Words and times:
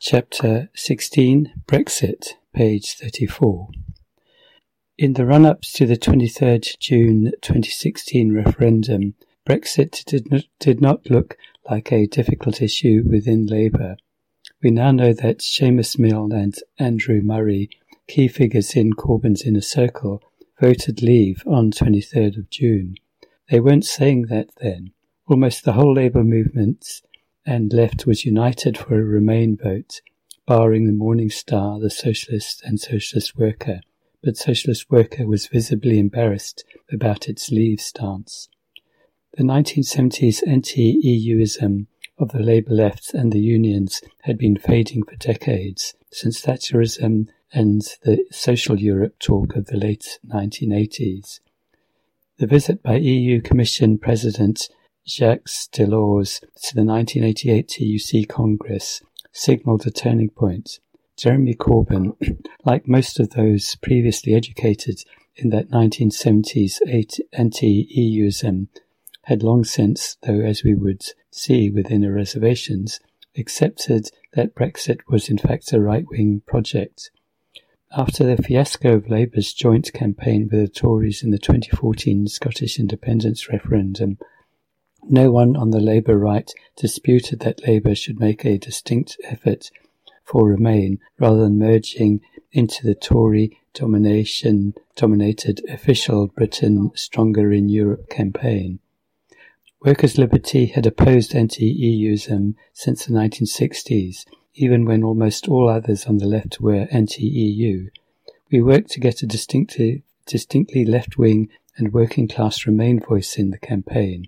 Chapter 0.00 0.70
16 0.76 1.54
Brexit, 1.66 2.34
page 2.54 2.94
34. 2.94 3.68
In 4.96 5.14
the 5.14 5.26
run 5.26 5.44
ups 5.44 5.72
to 5.72 5.86
the 5.86 5.96
23rd 5.96 6.78
June 6.78 7.32
2016 7.42 8.32
referendum, 8.32 9.14
Brexit 9.44 10.04
did 10.04 10.30
not, 10.30 10.44
did 10.60 10.80
not 10.80 11.10
look 11.10 11.36
like 11.68 11.90
a 11.90 12.06
difficult 12.06 12.62
issue 12.62 13.02
within 13.10 13.46
Labour. 13.46 13.96
We 14.62 14.70
now 14.70 14.92
know 14.92 15.12
that 15.12 15.38
Seamus 15.38 15.98
Milne 15.98 16.30
and 16.30 16.54
Andrew 16.78 17.20
Murray, 17.20 17.68
key 18.06 18.28
figures 18.28 18.76
in 18.76 18.92
Corbyn's 18.92 19.42
inner 19.42 19.60
circle, 19.60 20.22
voted 20.60 21.02
leave 21.02 21.42
on 21.44 21.72
23rd 21.72 22.38
of 22.38 22.50
June. 22.50 22.94
They 23.50 23.58
weren't 23.58 23.84
saying 23.84 24.26
that 24.26 24.50
then. 24.60 24.92
Almost 25.26 25.64
the 25.64 25.72
whole 25.72 25.94
Labour 25.94 26.22
movement 26.22 27.02
and 27.48 27.72
left 27.72 28.06
was 28.06 28.26
united 28.26 28.76
for 28.76 29.00
a 29.00 29.02
Remain 29.02 29.56
vote, 29.56 30.02
barring 30.46 30.86
the 30.86 30.92
Morning 30.92 31.30
Star, 31.30 31.80
the 31.80 31.88
Socialist 31.88 32.62
and 32.62 32.78
Socialist 32.78 33.38
Worker, 33.38 33.80
but 34.22 34.36
Socialist 34.36 34.90
Worker 34.90 35.26
was 35.26 35.46
visibly 35.46 35.98
embarrassed 35.98 36.62
about 36.92 37.26
its 37.26 37.50
leave 37.50 37.80
stance. 37.80 38.50
The 39.38 39.44
1970s 39.44 40.46
anti-EUism 40.46 41.86
of 42.18 42.32
the 42.32 42.40
Labour 42.40 42.74
left 42.74 43.14
and 43.14 43.32
the 43.32 43.40
unions 43.40 44.02
had 44.24 44.36
been 44.36 44.58
fading 44.58 45.04
for 45.04 45.16
decades, 45.16 45.94
since 46.12 46.42
Thatcherism 46.42 47.28
and 47.50 47.80
the 48.02 48.26
social 48.30 48.78
Europe 48.78 49.18
talk 49.18 49.56
of 49.56 49.66
the 49.66 49.78
late 49.78 50.18
1980s. 50.28 51.40
The 52.36 52.46
visit 52.46 52.82
by 52.82 52.96
EU 52.96 53.40
Commission 53.40 53.96
President 53.96 54.68
Jacques 55.08 55.48
Delors 55.72 56.40
to 56.40 56.74
the 56.74 56.84
1988 56.84 57.66
TUC 57.66 58.28
Congress 58.28 59.00
signalled 59.32 59.86
a 59.86 59.90
turning 59.90 60.28
point. 60.28 60.80
Jeremy 61.16 61.54
Corbyn, 61.54 62.12
like 62.66 62.86
most 62.86 63.18
of 63.18 63.30
those 63.30 63.74
previously 63.76 64.34
educated 64.34 65.02
in 65.34 65.48
that 65.48 65.70
1970s 65.70 66.76
anti-EUism, 67.32 68.68
had 69.22 69.42
long 69.42 69.64
since, 69.64 70.18
though 70.24 70.40
as 70.40 70.62
we 70.62 70.74
would 70.74 71.02
see 71.30 71.70
within 71.70 72.02
the 72.02 72.12
reservations, 72.12 73.00
accepted 73.34 74.10
that 74.34 74.54
Brexit 74.54 74.98
was 75.08 75.30
in 75.30 75.38
fact 75.38 75.72
a 75.72 75.80
right-wing 75.80 76.42
project. 76.46 77.10
After 77.96 78.24
the 78.24 78.42
fiasco 78.42 78.96
of 78.96 79.08
Labour's 79.08 79.54
joint 79.54 79.90
campaign 79.94 80.50
with 80.52 80.60
the 80.60 80.68
Tories 80.68 81.22
in 81.22 81.30
the 81.30 81.38
2014 81.38 82.26
Scottish 82.26 82.78
independence 82.78 83.48
referendum, 83.48 84.18
no 85.04 85.30
one 85.30 85.56
on 85.56 85.70
the 85.70 85.80
Labour 85.80 86.18
right 86.18 86.52
disputed 86.76 87.40
that 87.40 87.66
Labour 87.66 87.94
should 87.94 88.20
make 88.20 88.44
a 88.44 88.58
distinct 88.58 89.16
effort 89.24 89.70
for 90.24 90.46
Remain 90.46 90.98
rather 91.18 91.40
than 91.40 91.58
merging 91.58 92.20
into 92.52 92.86
the 92.86 92.94
Tory 92.94 93.58
domination 93.74 94.74
dominated 94.96 95.62
official 95.68 96.26
Britain 96.28 96.90
Stronger 96.94 97.52
in 97.52 97.68
Europe 97.68 98.08
campaign. 98.10 98.80
Workers' 99.80 100.18
Liberty 100.18 100.66
had 100.66 100.86
opposed 100.86 101.34
anti-EUism 101.34 102.54
since 102.72 103.06
the 103.06 103.14
1960s, 103.14 104.24
even 104.54 104.84
when 104.84 105.04
almost 105.04 105.46
all 105.46 105.68
others 105.68 106.06
on 106.06 106.18
the 106.18 106.26
left 106.26 106.60
were 106.60 106.88
anti-EU. 106.90 107.88
We 108.50 108.60
worked 108.60 108.90
to 108.92 109.00
get 109.00 109.22
a 109.22 109.26
distinctly, 109.26 110.02
distinctly 110.26 110.84
left-wing 110.84 111.48
and 111.76 111.92
working-class 111.92 112.66
Remain 112.66 112.98
voice 112.98 113.36
in 113.36 113.50
the 113.50 113.58
campaign, 113.58 114.26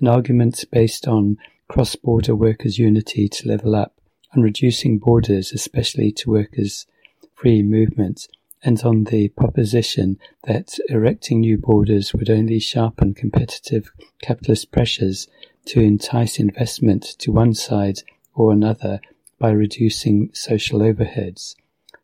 an 0.00 0.08
argument 0.08 0.64
based 0.70 1.06
on 1.06 1.38
cross-border 1.68 2.34
workers' 2.34 2.78
unity 2.78 3.28
to 3.28 3.48
level 3.48 3.74
up, 3.74 3.94
on 4.34 4.42
reducing 4.42 4.98
borders, 4.98 5.52
especially 5.52 6.12
to 6.12 6.30
workers' 6.30 6.86
free 7.34 7.62
movement, 7.62 8.28
and 8.62 8.82
on 8.82 9.04
the 9.04 9.28
proposition 9.28 10.18
that 10.44 10.78
erecting 10.88 11.40
new 11.40 11.56
borders 11.56 12.12
would 12.12 12.28
only 12.30 12.58
sharpen 12.58 13.14
competitive 13.14 13.92
capitalist 14.20 14.72
pressures 14.72 15.28
to 15.64 15.80
entice 15.80 16.38
investment 16.38 17.02
to 17.02 17.30
one 17.30 17.54
side 17.54 18.00
or 18.34 18.52
another 18.52 19.00
by 19.38 19.50
reducing 19.50 20.30
social 20.32 20.80
overheads. 20.80 21.54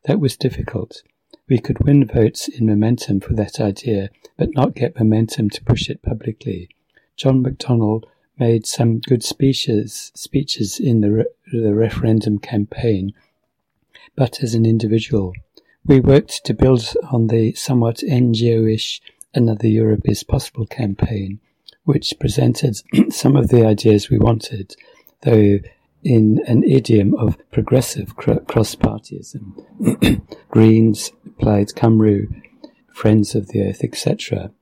That 0.04 0.20
was 0.20 0.36
difficult. 0.36 1.02
We 1.48 1.58
could 1.58 1.84
win 1.84 2.06
votes 2.06 2.48
in 2.48 2.66
momentum 2.66 3.20
for 3.20 3.34
that 3.34 3.60
idea, 3.60 4.10
but 4.36 4.54
not 4.54 4.74
get 4.74 4.98
momentum 4.98 5.50
to 5.50 5.64
push 5.64 5.90
it 5.90 6.02
publicly. 6.02 6.68
John 7.16 7.42
McDonnell 7.42 8.02
made 8.38 8.66
some 8.66 8.98
good 8.98 9.22
speeches, 9.22 10.10
speeches 10.14 10.80
in 10.80 11.00
the, 11.00 11.12
re- 11.12 11.26
the 11.52 11.74
referendum 11.74 12.38
campaign, 12.38 13.12
but 14.16 14.42
as 14.42 14.54
an 14.54 14.66
individual. 14.66 15.32
We 15.86 16.00
worked 16.00 16.44
to 16.46 16.54
build 16.54 16.94
on 17.10 17.28
the 17.28 17.52
somewhat 17.54 17.98
NGO-ish 17.98 19.00
Another 19.36 19.66
Europe 19.66 20.02
is 20.04 20.22
Possible 20.22 20.64
campaign, 20.64 21.40
which 21.82 22.14
presented 22.20 22.76
some 23.12 23.34
of 23.34 23.48
the 23.48 23.66
ideas 23.66 24.08
we 24.08 24.18
wanted, 24.18 24.76
though 25.22 25.58
in 26.04 26.40
an 26.46 26.62
idiom 26.62 27.14
of 27.14 27.36
progressive 27.50 28.14
cross-partyism. 28.14 30.22
Greens, 30.50 31.10
Plaid 31.40 31.70
Cymru, 31.70 32.42
Friends 32.92 33.34
of 33.34 33.48
the 33.48 33.62
Earth, 33.62 33.82
etc. 33.82 34.52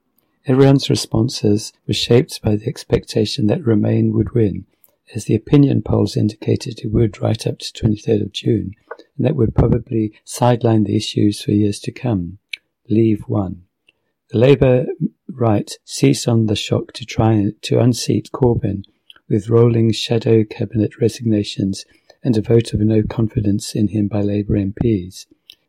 Everyone's 0.45 0.91
responses 0.91 1.73
were 1.87 1.95
shaped 1.95 2.43
by 2.43 2.57
the 2.57 2.67
expectation 2.67 3.47
that 3.47 3.65
Remain 3.65 4.13
would 4.13 4.35
win, 4.35 4.67
as 5.15 5.27
the 5.27 5.37
opinion 5.37 5.83
polls 5.83 6.17
indicated 6.17 6.81
it 6.81 6.91
would 6.91 7.23
right 7.23 7.47
up 7.47 7.61
to 7.61 7.73
23rd 7.73 8.23
of 8.23 8.33
June, 8.33 8.73
and 9.17 9.25
that 9.25 9.37
would 9.37 9.55
probably 9.55 10.13
sideline 10.25 10.83
the 10.83 10.97
issues 10.97 11.41
for 11.41 11.53
years 11.53 11.79
to 11.81 11.93
come. 11.93 12.39
Leave 12.89 13.23
won. 13.29 13.63
The 14.31 14.39
Labour 14.39 14.87
right 15.29 15.71
seized 15.85 16.27
on 16.27 16.47
the 16.47 16.57
shock 16.57 16.93
to 16.95 17.07
try 17.07 17.53
to 17.63 17.79
unseat 17.79 18.31
Corbyn 18.33 18.83
with 19.29 19.49
rolling 19.49 19.93
shadow 19.93 20.43
cabinet 20.43 21.01
resignations 21.01 21.85
and 22.25 22.37
a 22.37 22.43
vote 22.43 22.73
of 22.73 22.81
no 22.81 23.05
confidence 23.05 23.77
in 23.77 23.89
him 23.89 24.09
by 24.09 24.23
Labour 24.23 24.55
MPs. 24.55 25.27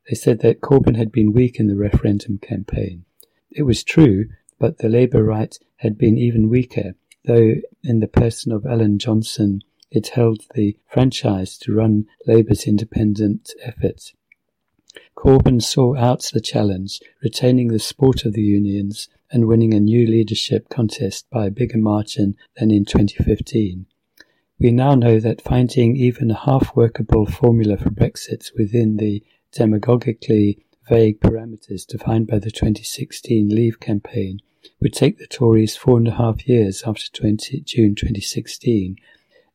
They 0.10 0.16
said 0.16 0.40
that 0.40 0.62
Corbyn 0.62 0.96
had 0.96 1.12
been 1.12 1.32
weak 1.32 1.60
in 1.60 1.68
the 1.68 1.76
referendum 1.76 2.40
campaign. 2.40 3.06
It 3.52 3.64
was 3.64 3.84
true, 3.84 4.30
but 4.60 4.78
the 4.78 4.90
Labour 4.90 5.24
right 5.24 5.58
had 5.78 5.98
been 5.98 6.18
even 6.18 6.50
weaker, 6.50 6.96
though 7.26 7.56
in 7.84 8.00
the 8.00 8.08
person 8.08 8.52
of 8.52 8.66
Alan 8.66 9.00
Johnson 9.00 9.62
it 9.92 10.10
held 10.10 10.46
the 10.56 10.78
franchise 10.88 11.58
to 11.60 11.74
run 11.74 12.08
Labour's 12.26 12.66
independent 12.66 13.54
effort. 13.62 14.14
Corbyn 15.16 15.62
saw 15.62 15.96
out 15.96 16.30
the 16.34 16.42
challenge, 16.42 17.00
retaining 17.24 17.68
the 17.68 17.80
support 17.80 18.26
of 18.26 18.34
the 18.34 18.42
unions 18.42 19.08
and 19.32 19.48
winning 19.48 19.74
a 19.74 19.80
new 19.80 20.06
leadership 20.06 20.70
contest 20.70 21.28
by 21.32 21.48
a 21.48 21.52
bigger 21.52 21.78
margin 21.78 22.36
than 22.58 22.72
in 22.72 22.86
2015. 22.86 23.86
We 24.60 24.72
now 24.72 24.96
know 24.96 25.20
that 25.20 25.42
finding 25.42 25.96
even 25.96 26.32
a 26.32 26.40
half 26.40 26.76
workable 26.76 27.26
formula 27.26 27.78
for 27.78 27.90
Brexit 27.90 28.52
within 28.58 28.98
the 28.98 29.24
demagogically 29.52 30.60
vague 30.88 31.20
parameters 31.20 31.86
defined 31.86 32.28
by 32.28 32.40
the 32.40 32.52
2016 32.52 33.50
Leave 33.50 33.80
campaign 33.80 34.40
would 34.82 34.94
take 34.94 35.18
the 35.18 35.28
Tories 35.28 35.76
four 35.76 35.98
and 35.98 36.08
a 36.08 36.16
half 36.16 36.48
years 36.48 36.84
after 36.86 37.10
20, 37.12 37.62
June 37.62 37.96
2016, 37.96 38.98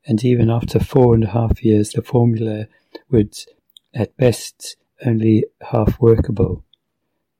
and 0.07 0.25
even 0.25 0.51
after 0.51 0.79
four 0.79 1.15
and 1.15 1.25
a 1.25 1.31
half 1.31 1.63
years, 1.63 1.91
the 1.91 2.03
formula 2.03 2.67
would, 3.11 3.37
at 3.95 4.17
best, 4.17 4.77
only 5.05 5.45
half 5.61 6.01
workable. 6.01 6.65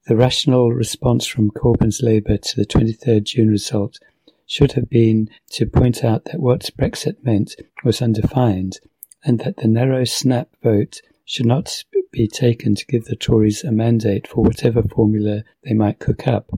The 0.05 0.15
rational 0.15 0.71
response 0.71 1.25
from 1.25 1.51
Corbyn's 1.51 2.01
Labour 2.01 2.37
to 2.37 2.55
the 2.55 2.65
23rd 2.65 3.23
June 3.23 3.49
result 3.49 3.99
should 4.45 4.71
have 4.73 4.89
been 4.89 5.29
to 5.51 5.65
point 5.65 6.03
out 6.03 6.25
that 6.25 6.39
what 6.39 6.69
Brexit 6.77 7.23
meant 7.23 7.55
was 7.83 8.01
undefined, 8.01 8.79
and 9.23 9.39
that 9.39 9.57
the 9.57 9.67
narrow 9.67 10.05
snap 10.05 10.49
vote 10.63 11.01
should 11.29 11.45
not 11.45 11.83
be 12.11 12.27
taken 12.27 12.73
to 12.73 12.85
give 12.87 13.05
the 13.05 13.15
Tories 13.15 13.63
a 13.63 13.71
mandate 13.71 14.27
for 14.27 14.43
whatever 14.43 14.81
formula 14.81 15.43
they 15.63 15.73
might 15.73 15.99
cook 15.99 16.27
up 16.27 16.49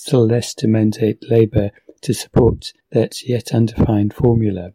still 0.00 0.26
less 0.26 0.54
to 0.54 0.66
mandate 0.66 1.30
Labour 1.30 1.70
to 2.00 2.14
support 2.14 2.72
that 2.92 3.22
yet 3.28 3.52
undefined 3.52 4.14
formula. 4.14 4.72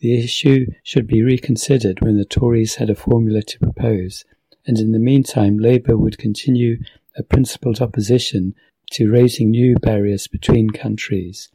The 0.00 0.18
issue 0.18 0.66
should 0.82 1.06
be 1.06 1.22
reconsidered 1.22 2.00
when 2.00 2.18
the 2.18 2.24
Tories 2.24 2.76
had 2.76 2.90
a 2.90 2.96
formula 2.96 3.42
to 3.42 3.58
propose, 3.58 4.24
and 4.66 4.78
in 4.78 4.92
the 4.92 4.98
meantime 4.98 5.58
Labour 5.58 5.96
would 5.96 6.18
continue 6.18 6.78
a 7.16 7.22
principled 7.22 7.80
opposition 7.80 8.54
to 8.92 9.10
raising 9.10 9.50
new 9.50 9.76
barriers 9.76 10.26
between 10.26 10.70
countries. 10.70 11.50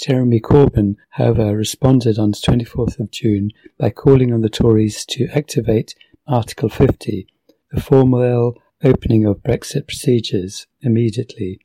Jeremy 0.00 0.40
Corbyn, 0.40 0.96
however, 1.10 1.56
responded 1.56 2.18
on 2.18 2.30
the 2.30 2.36
24th 2.38 2.98
of 3.00 3.10
June 3.10 3.50
by 3.78 3.90
calling 3.90 4.32
on 4.32 4.40
the 4.42 4.48
Tories 4.48 5.04
to 5.06 5.28
activate 5.34 5.94
Article 6.28 6.68
50, 6.68 7.26
the 7.72 7.80
formal 7.80 8.54
opening 8.84 9.24
of 9.24 9.42
Brexit 9.42 9.86
procedures, 9.86 10.66
immediately. 10.82 11.58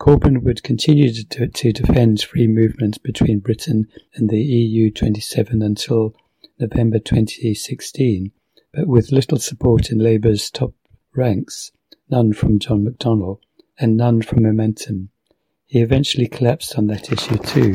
Corbyn 0.00 0.42
would 0.42 0.64
continue 0.64 1.12
to, 1.12 1.46
to 1.46 1.72
defend 1.72 2.20
free 2.20 2.48
movement 2.48 3.00
between 3.04 3.38
Britain 3.38 3.86
and 4.16 4.28
the 4.28 4.42
EU 4.42 4.90
27 4.90 5.62
until 5.62 6.16
November 6.58 6.98
2016, 6.98 8.32
but 8.72 8.88
with 8.88 9.12
little 9.12 9.38
support 9.38 9.90
in 9.90 9.98
Labour's 9.98 10.50
top 10.50 10.74
ranks, 11.14 11.70
none 12.10 12.32
from 12.32 12.58
John 12.58 12.84
McDonnell, 12.84 13.38
and 13.78 13.96
none 13.96 14.20
from 14.20 14.42
Momentum. 14.42 15.10
He 15.64 15.80
eventually 15.80 16.26
collapsed 16.26 16.76
on 16.76 16.88
that 16.88 17.12
issue 17.12 17.38
too. 17.38 17.74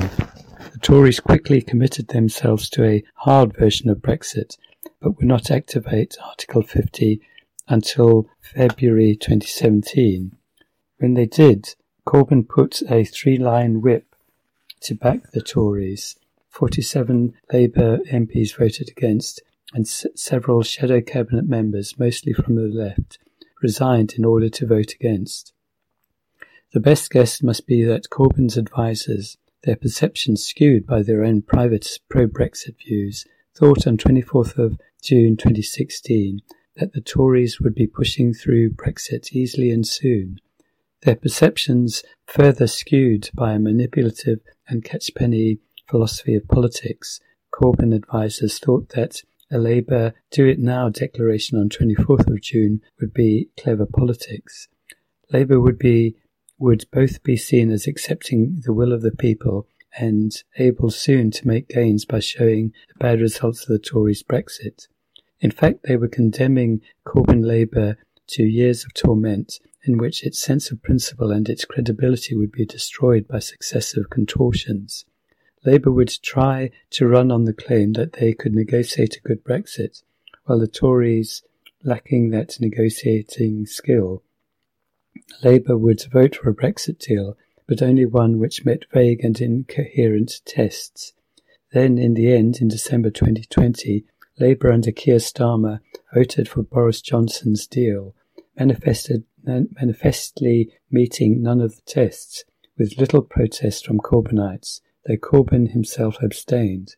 The 0.73 0.79
Tories 0.81 1.21
quickly 1.21 1.61
committed 1.61 2.09
themselves 2.09 2.69
to 2.71 2.83
a 2.83 3.03
hard 3.15 3.55
version 3.55 3.89
of 3.89 3.99
Brexit, 3.99 4.57
but 5.01 5.17
would 5.17 5.27
not 5.27 5.49
activate 5.51 6.17
Article 6.23 6.61
50 6.61 7.21
until 7.67 8.29
February 8.39 9.15
2017. 9.15 10.35
When 10.97 11.15
they 11.15 11.25
did, 11.25 11.75
Corbyn 12.05 12.47
put 12.47 12.81
a 12.89 13.03
three-line 13.03 13.81
whip 13.81 14.15
to 14.81 14.95
back 14.95 15.31
the 15.31 15.41
Tories. 15.41 16.15
47 16.49 17.33
Labour 17.51 17.99
MPs 18.11 18.55
voted 18.57 18.89
against, 18.89 19.41
and 19.73 19.85
s- 19.85 20.05
several 20.15 20.63
shadow 20.63 21.01
cabinet 21.01 21.47
members, 21.47 21.97
mostly 21.97 22.33
from 22.33 22.55
the 22.55 22.63
left, 22.63 23.19
resigned 23.61 24.13
in 24.17 24.25
order 24.25 24.49
to 24.49 24.67
vote 24.67 24.93
against. 24.93 25.53
The 26.73 26.79
best 26.79 27.09
guess 27.09 27.41
must 27.41 27.67
be 27.67 27.83
that 27.85 28.09
Corbyn's 28.09 28.57
advisers, 28.57 29.37
their 29.63 29.75
perceptions 29.75 30.43
skewed 30.43 30.85
by 30.85 31.03
their 31.03 31.23
own 31.23 31.41
private 31.41 31.99
pro-Brexit 32.09 32.75
views, 32.77 33.25
thought 33.55 33.85
on 33.85 33.97
24th 33.97 34.57
of 34.57 34.77
June 35.01 35.35
2016 35.35 36.41
that 36.77 36.93
the 36.93 37.01
Tories 37.01 37.59
would 37.59 37.75
be 37.75 37.87
pushing 37.87 38.33
through 38.33 38.71
Brexit 38.71 39.33
easily 39.33 39.69
and 39.71 39.85
soon. 39.85 40.39
Their 41.01 41.15
perceptions 41.15 42.03
further 42.27 42.67
skewed 42.67 43.29
by 43.33 43.53
a 43.53 43.59
manipulative 43.59 44.39
and 44.67 44.83
catchpenny 44.83 45.59
philosophy 45.89 46.35
of 46.35 46.47
politics. 46.47 47.19
Corbyn 47.53 47.93
advisers 47.93 48.59
thought 48.59 48.89
that 48.89 49.23
a 49.51 49.57
Labour 49.57 50.13
do 50.29 50.47
it 50.47 50.59
now 50.59 50.87
declaration 50.89 51.59
on 51.59 51.69
24th 51.69 52.31
of 52.31 52.41
June 52.41 52.81
would 52.99 53.13
be 53.13 53.49
clever 53.57 53.85
politics. 53.85 54.69
Labour 55.31 55.59
would 55.59 55.77
be 55.77 56.15
would 56.57 56.85
both 56.91 57.23
be 57.23 57.35
seen 57.35 57.71
as 57.71 57.87
accepting 57.87 58.61
the 58.63 58.71
will 58.71 58.93
of 58.93 59.01
the 59.01 59.11
people 59.11 59.67
and 59.97 60.43
able 60.57 60.89
soon 60.89 61.31
to 61.31 61.47
make 61.47 61.69
gains 61.69 62.05
by 62.05 62.19
showing 62.19 62.73
the 62.89 62.99
bad 62.99 63.21
results 63.21 63.63
of 63.63 63.67
the 63.67 63.79
Tories' 63.79 64.23
Brexit. 64.23 64.87
In 65.39 65.51
fact, 65.51 65.83
they 65.83 65.97
were 65.97 66.07
condemning 66.07 66.81
Corbyn 67.05 67.45
Labour 67.45 67.97
to 68.27 68.43
years 68.43 68.85
of 68.85 68.93
torment 68.93 69.59
in 69.83 69.97
which 69.97 70.23
its 70.23 70.39
sense 70.39 70.71
of 70.71 70.81
principle 70.83 71.31
and 71.31 71.49
its 71.49 71.65
credibility 71.65 72.35
would 72.35 72.51
be 72.51 72.65
destroyed 72.65 73.27
by 73.27 73.39
successive 73.39 74.09
contortions. 74.09 75.05
Labour 75.65 75.91
would 75.91 76.21
try 76.21 76.71
to 76.91 77.07
run 77.07 77.31
on 77.31 77.45
the 77.45 77.53
claim 77.53 77.93
that 77.93 78.13
they 78.13 78.33
could 78.33 78.53
negotiate 78.53 79.17
a 79.17 79.27
good 79.27 79.43
Brexit, 79.43 80.03
while 80.45 80.59
the 80.59 80.67
Tories, 80.67 81.43
lacking 81.83 82.29
that 82.29 82.59
negotiating 82.59 83.65
skill, 83.65 84.23
Labour 85.43 85.77
would 85.77 86.03
vote 86.11 86.35
for 86.35 86.49
a 86.49 86.55
Brexit 86.55 86.99
deal, 86.99 87.37
but 87.71 87.81
only 87.81 88.05
one 88.05 88.37
which 88.37 88.65
met 88.65 88.83
vague 88.91 89.23
and 89.23 89.39
incoherent 89.39 90.41
tests. 90.43 91.13
Then, 91.71 91.97
in 91.97 92.15
the 92.15 92.33
end, 92.33 92.57
in 92.59 92.67
December 92.67 93.09
2020, 93.09 94.03
Labour 94.37 94.73
under 94.73 94.91
Keir 94.91 95.19
Starmer 95.19 95.79
voted 96.13 96.49
for 96.49 96.63
Boris 96.63 96.99
Johnson's 96.99 97.65
deal, 97.67 98.13
manifestly 98.57 99.25
meeting 100.91 101.41
none 101.41 101.61
of 101.61 101.77
the 101.77 101.81
tests, 101.85 102.43
with 102.77 102.97
little 102.99 103.21
protest 103.21 103.87
from 103.87 103.99
Corbynites, 103.99 104.81
though 105.05 105.15
Corbyn 105.15 105.71
himself 105.71 106.21
abstained. 106.21 106.97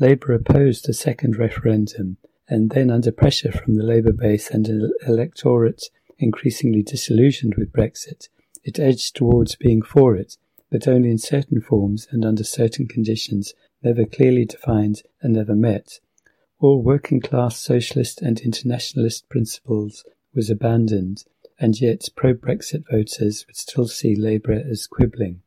Labour 0.00 0.32
opposed 0.32 0.88
a 0.88 0.94
second 0.94 1.36
referendum, 1.38 2.16
and 2.48 2.70
then 2.70 2.90
under 2.90 3.12
pressure 3.12 3.52
from 3.52 3.76
the 3.76 3.84
Labour 3.84 4.12
base 4.12 4.50
and 4.50 4.66
an 4.66 4.90
electorate 5.06 5.84
increasingly 6.18 6.82
disillusioned 6.82 7.54
with 7.54 7.72
Brexit, 7.72 8.28
it 8.68 8.78
edged 8.78 9.16
towards 9.16 9.56
being 9.56 9.80
for 9.80 10.14
it, 10.14 10.36
but 10.70 10.86
only 10.86 11.10
in 11.10 11.16
certain 11.16 11.58
forms 11.58 12.06
and 12.10 12.22
under 12.22 12.44
certain 12.44 12.86
conditions, 12.86 13.54
never 13.82 14.04
clearly 14.04 14.44
defined 14.44 15.00
and 15.22 15.32
never 15.32 15.56
met. 15.56 16.00
All 16.60 16.82
working 16.82 17.22
class 17.22 17.58
socialist 17.58 18.20
and 18.20 18.38
internationalist 18.38 19.26
principles 19.30 20.04
was 20.34 20.50
abandoned, 20.50 21.24
and 21.58 21.80
yet 21.80 22.10
pro 22.14 22.34
Brexit 22.34 22.84
voters 22.90 23.46
would 23.46 23.56
still 23.56 23.88
see 23.88 24.14
Labour 24.14 24.62
as 24.70 24.86
quibbling. 24.86 25.40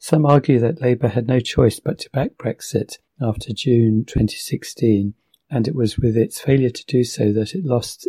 Some 0.00 0.26
argue 0.26 0.58
that 0.58 0.80
Labour 0.80 1.08
had 1.08 1.28
no 1.28 1.38
choice 1.38 1.78
but 1.78 2.00
to 2.00 2.10
back 2.10 2.32
Brexit 2.36 2.98
after 3.20 3.52
June 3.52 4.04
2016, 4.04 5.14
and 5.48 5.68
it 5.68 5.74
was 5.76 5.98
with 5.98 6.16
its 6.16 6.40
failure 6.40 6.70
to 6.70 6.86
do 6.86 7.04
so 7.04 7.32
that 7.32 7.54
it 7.54 7.64
lost 7.64 8.08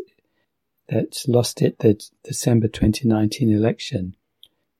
that 0.89 1.23
lost 1.27 1.61
it 1.61 1.79
the 1.79 1.99
December 2.23 2.67
2019 2.67 3.51
election. 3.51 4.15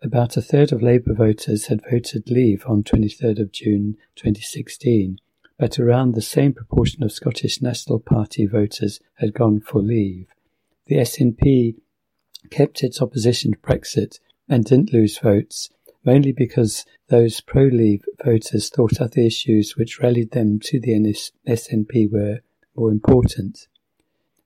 About 0.02 0.38
a 0.38 0.42
third 0.42 0.72
of 0.72 0.82
Labour 0.82 1.14
voters 1.14 1.68
had 1.68 1.82
voted 1.90 2.30
Leave 2.30 2.64
on 2.68 2.84
23rd 2.84 3.40
of 3.40 3.52
June 3.52 3.98
2016, 4.16 5.20
but 5.58 5.80
around 5.80 6.14
the 6.14 6.22
same 6.22 6.54
proportion 6.54 7.02
of 7.04 7.12
Scottish 7.12 7.62
National 7.62 8.00
Party 8.00 8.46
voters 8.46 9.00
had 9.16 9.34
gone 9.34 9.62
for 9.62 9.82
Leave. 9.82 10.28
The 10.88 10.98
SNP 10.98 11.76
kept 12.52 12.84
its 12.84 13.02
opposition 13.02 13.54
to 13.54 13.58
Brexit 13.58 14.20
and 14.48 14.64
didn't 14.64 14.94
lose 14.94 15.18
votes, 15.18 15.70
mainly 16.04 16.32
because 16.32 16.86
those 17.08 17.42
pro-Leave 17.42 18.06
voters 18.24 18.70
thought 18.70 19.02
other 19.02 19.22
issues 19.22 19.76
which 19.76 20.00
rallied 20.00 20.32
them 20.32 20.60
to 20.60 20.80
the 20.80 20.94
SNP 21.48 22.12
were 22.12 22.42
more 22.76 22.92
important. 22.92 23.68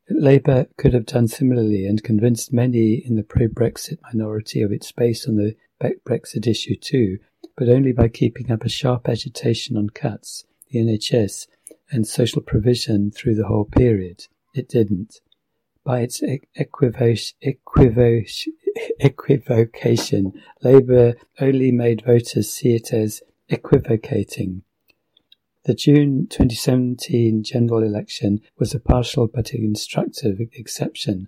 Labour 0.10 0.68
could 0.78 0.94
have 0.94 1.06
done 1.06 1.28
similarly 1.28 1.86
and 1.86 2.04
convinced 2.04 2.52
many 2.52 2.96
in 2.96 3.16
the 3.16 3.24
pro-Brexit 3.24 4.00
minority 4.12 4.62
of 4.62 4.72
its 4.72 4.92
base 4.92 5.28
on 5.28 5.36
the 5.36 5.56
Brexit 5.80 6.48
issue 6.48 6.76
too, 6.76 7.20
but 7.56 7.70
only 7.70 7.92
by 7.92 8.08
keeping 8.08 8.52
up 8.52 8.66
a 8.66 8.70
sharp 8.70 9.08
agitation 9.08 9.78
on 9.78 9.90
cuts, 9.90 10.46
the 10.70 10.80
NHS, 10.80 11.48
and 11.92 12.08
social 12.08 12.42
provision 12.42 13.12
through 13.12 13.36
the 13.36 13.48
whole 13.48 13.66
period. 13.66 14.26
It 14.54 14.68
didn't. 14.68 15.22
By 15.84 16.02
its 16.02 16.22
equivocation, 16.56 17.38
equivocation 19.00 20.34
Labour 20.62 21.16
only 21.40 21.72
made 21.72 22.04
voters 22.06 22.52
see 22.52 22.76
it 22.76 22.92
as 22.94 23.22
equivocating, 23.48 24.64
the 25.66 25.74
June 25.74 26.26
2017 26.28 27.44
general 27.44 27.84
election 27.84 28.40
was 28.58 28.74
a 28.74 28.80
partial 28.80 29.28
but 29.28 29.54
instructive 29.54 30.40
exception. 30.54 31.28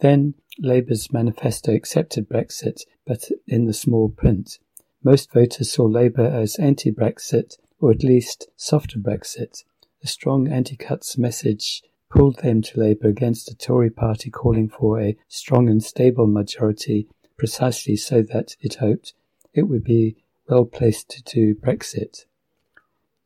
Then 0.00 0.34
Labour's 0.58 1.12
manifesto 1.12 1.74
accepted 1.74 2.28
Brexit, 2.28 2.82
but 3.06 3.28
in 3.46 3.66
the 3.66 3.72
small 3.72 4.08
print. 4.08 4.58
Most 5.02 5.32
voters 5.32 5.72
saw 5.72 5.84
Labour 5.84 6.26
as 6.26 6.56
anti-Brexit, 6.56 7.56
or 7.80 7.90
at 7.90 8.04
least 8.04 8.48
softer 8.56 8.98
Brexit. 8.98 9.64
The 10.00 10.08
strong 10.08 10.46
anti-cuts 10.46 11.18
message 11.18 11.82
pulled 12.08 12.38
them 12.38 12.62
to 12.62 12.80
Labour 12.80 13.08
against 13.08 13.50
a 13.50 13.56
Tory 13.56 13.90
party 13.90 14.30
calling 14.30 14.68
for 14.68 15.00
a 15.00 15.16
strong 15.28 15.68
and 15.68 15.82
stable 15.82 16.26
majority 16.26 17.08
precisely 17.36 17.96
so 17.96 18.22
that, 18.22 18.56
it 18.60 18.76
hoped, 18.76 19.14
it 19.54 19.62
would 19.62 19.82
be 19.82 20.16
well 20.48 20.64
placed 20.64 21.08
to 21.10 21.22
do 21.22 21.54
Brexit. 21.54 22.26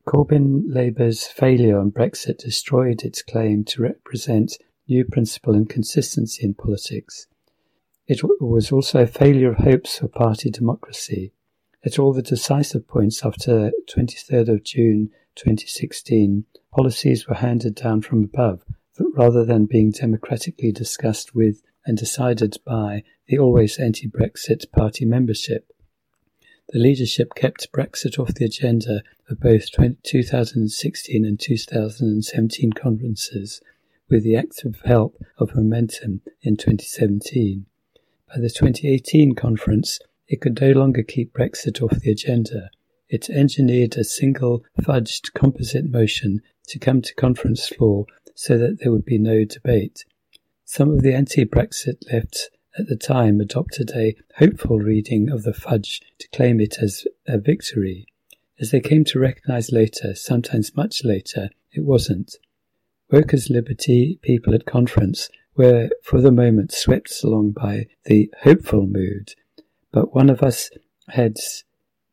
Corbyn 0.07 0.73
Labour's 0.73 1.27
failure 1.27 1.79
on 1.79 1.91
Brexit 1.91 2.39
destroyed 2.39 3.03
its 3.03 3.23
claim 3.23 3.65
to 3.65 3.83
represent 3.83 4.57
new 4.87 5.05
principle 5.05 5.55
and 5.55 5.69
consistency 5.69 6.45
in 6.45 6.55
politics. 6.55 7.27
It 8.07 8.21
was 8.41 8.71
also 8.71 9.03
a 9.03 9.07
failure 9.09 9.51
of 9.51 9.59
hopes 9.59 9.99
for 9.99 10.07
party 10.07 10.49
democracy. 10.49 11.33
At 11.85 11.99
all 11.99 12.13
the 12.13 12.23
decisive 12.23 12.87
points 12.87 13.25
after 13.25 13.73
23rd 13.91 14.49
of 14.49 14.63
June 14.63 15.11
2016, 15.35 16.45
policies 16.73 17.27
were 17.27 17.35
handed 17.35 17.75
down 17.75 18.03
from 18.03 18.23
above 18.23 18.63
rather 19.15 19.45
than 19.45 19.67
being 19.67 19.91
democratically 19.91 20.71
discussed 20.71 21.35
with 21.35 21.63
and 21.85 21.99
decided 21.99 22.57
by 22.65 23.03
the 23.27 23.39
always 23.39 23.79
anti-Brexit 23.79 24.71
party 24.71 25.05
membership. 25.05 25.73
The 26.70 26.80
leadership 26.80 27.35
kept 27.37 27.70
Brexit 27.73 28.18
off 28.18 28.35
the 28.35 28.44
agenda 28.44 29.02
of 29.30 29.38
both 29.38 29.70
2016 29.70 31.25
and 31.25 31.38
2017 31.38 32.73
conferences, 32.73 33.61
with 34.11 34.25
the 34.25 34.35
active 34.35 34.80
help 34.85 35.16
of 35.38 35.54
Momentum 35.54 36.23
in 36.42 36.56
2017. 36.56 37.66
By 38.28 38.40
the 38.40 38.50
2018 38.50 39.37
conference, 39.37 40.00
it 40.26 40.40
could 40.40 40.61
no 40.61 40.73
longer 40.73 41.04
keep 41.04 41.32
Brexit 41.32 41.80
off 41.80 42.00
the 42.00 42.11
agenda. 42.11 42.70
It 43.08 43.30
engineered 43.30 43.96
a 43.96 44.02
single 44.02 44.64
fudged 44.80 45.35
composite 45.35 45.88
motion 45.88 46.42
to 46.66 46.80
come 46.80 47.00
to 47.02 47.14
conference 47.14 47.68
floor 47.68 48.06
so 48.35 48.58
that 48.58 48.80
there 48.80 48.90
would 48.90 49.04
be 49.04 49.18
no 49.18 49.44
debate. 49.44 50.04
Some 50.64 50.90
of 50.90 51.02
the 51.02 51.14
anti-Brexit 51.14 52.12
left 52.12 52.50
at 52.78 52.88
the 52.88 52.97
time 52.97 53.40
adopted 53.40 53.90
a 53.95 54.14
hopeful 54.37 54.78
reading 54.78 55.30
of 55.30 55.42
the 55.42 55.54
fudge 55.54 56.02
to 56.18 56.28
claim 56.28 56.61
it 56.61 56.76
as 56.80 57.06
a 57.26 57.38
victory. 57.38 58.06
As 58.59 58.71
they 58.71 58.80
came 58.80 59.04
to 59.04 59.18
recognize 59.18 59.73
later, 59.73 60.14
sometimes 60.14 60.76
much 60.76 61.04
later, 61.04 61.50
it 61.73 61.85
wasn't. 61.85 62.37
Workers' 63.11 63.50
Liberty 63.50 64.18
people 64.23 64.54
at 64.54 64.66
conference 64.66 65.28
were 65.56 65.90
for 66.02 66.21
the 66.21 66.33
moment 66.33 66.73
swept 66.73 67.23
along 67.23 67.52
by 67.52 67.87
the 68.04 68.33
hopeful 68.42 68.87
mood, 68.87 69.35
but 69.92 70.14
one 70.14 70.28
of 70.28 70.42
us 70.42 70.71
had 71.09 71.37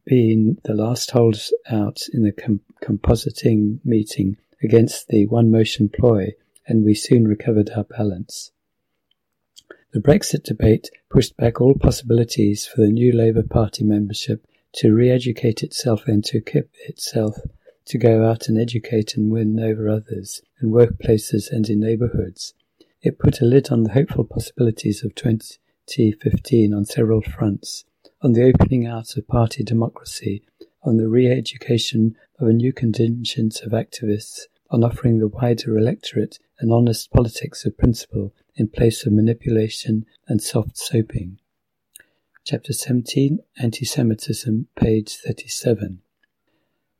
been 0.06 0.58
the 0.64 0.74
last 0.74 1.12
holdout 1.12 2.02
in 2.14 2.24
the 2.24 2.32
com- 2.32 2.62
compositing 2.84 3.80
meeting 3.84 4.38
against 4.62 5.08
the 5.08 5.26
one 5.28 5.52
motion 5.52 5.90
ploy, 5.90 6.32
and 6.68 6.86
we 6.86 6.94
soon 6.94 7.28
recovered 7.28 7.70
our 7.72 7.84
balance. 7.84 8.52
The 9.94 10.00
Brexit 10.00 10.42
debate 10.42 10.90
pushed 11.12 11.38
back 11.38 11.62
all 11.62 11.76
possibilities 11.76 12.66
for 12.66 12.82
the 12.82 12.92
new 12.92 13.12
Labour 13.12 13.44
Party 13.44 13.84
membership 13.84 14.44
to 14.78 14.92
re-educate 14.92 15.62
itself 15.62 16.08
and 16.08 16.26
to 16.26 16.40
equip 16.40 16.72
itself 16.88 17.38
to 17.86 18.00
go 18.00 18.26
out 18.26 18.48
and 18.48 18.60
educate 18.60 19.16
and 19.16 19.32
win 19.32 19.60
over 19.60 19.88
others 19.88 20.42
in 20.60 20.72
workplaces 20.72 21.52
and 21.52 21.70
in 21.70 21.80
neighbourhoods. 21.80 22.56
It 23.04 23.20
put 23.20 23.40
a 23.40 23.46
lid 23.46 23.70
on 23.70 23.84
the 23.84 23.92
hopeful 23.92 24.24
possibilities 24.24 25.04
of 25.04 25.14
2015 25.14 26.74
on 26.74 26.86
several 26.86 27.22
fronts, 27.22 27.86
on 28.20 28.34
the 28.34 28.46
opening 28.46 28.88
out 28.88 29.16
of 29.16 29.28
party 29.28 29.64
democracy, 29.64 30.42
on 30.82 30.98
the 30.98 31.08
re-education 31.08 32.16
of 32.40 32.48
a 32.48 32.54
new 32.54 32.74
contingent 32.74 33.62
of 33.62 33.74
activists, 33.74 34.40
on 34.72 34.84
offering 34.84 35.20
the 35.20 35.28
wider 35.28 35.78
electorate 35.78 36.40
an 36.60 36.72
honest 36.72 37.12
politics 37.12 37.66
of 37.66 37.78
principle 37.78 38.34
in 38.56 38.68
place 38.68 39.06
of 39.06 39.14
manipulation 39.14 40.06
and 40.28 40.42
soft 40.42 40.78
soaping. 40.78 41.40
Chapter 42.46 42.74
17 42.74 43.40
Anti-Semitism, 43.58 44.68
page 44.76 45.16
37 45.16 46.02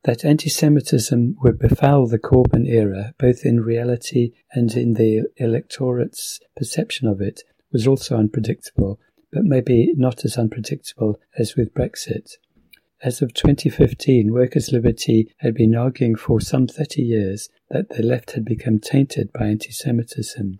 that 0.04 0.24
anti-Semitism 0.24 1.36
would 1.42 1.58
befoul 1.58 2.06
the 2.06 2.18
Corbyn 2.18 2.68
era, 2.68 3.14
both 3.18 3.44
in 3.44 3.60
reality 3.60 4.32
and 4.52 4.74
in 4.74 4.94
the 4.94 5.22
electorate's 5.38 6.40
perception 6.54 7.08
of 7.08 7.22
it, 7.22 7.42
was 7.72 7.86
also 7.86 8.16
unpredictable, 8.16 9.00
but 9.32 9.44
maybe 9.44 9.94
not 9.96 10.24
as 10.24 10.36
unpredictable 10.36 11.18
as 11.38 11.56
with 11.56 11.72
Brexit. 11.72 12.36
As 13.04 13.20
of 13.20 13.34
2015, 13.34 14.32
Workers' 14.32 14.72
Liberty 14.72 15.30
had 15.40 15.52
been 15.52 15.74
arguing 15.74 16.14
for 16.14 16.40
some 16.40 16.66
30 16.66 17.02
years 17.02 17.50
that 17.68 17.90
the 17.90 18.02
left 18.02 18.30
had 18.30 18.46
become 18.46 18.78
tainted 18.78 19.30
by 19.30 19.48
anti-Semitism. 19.48 20.58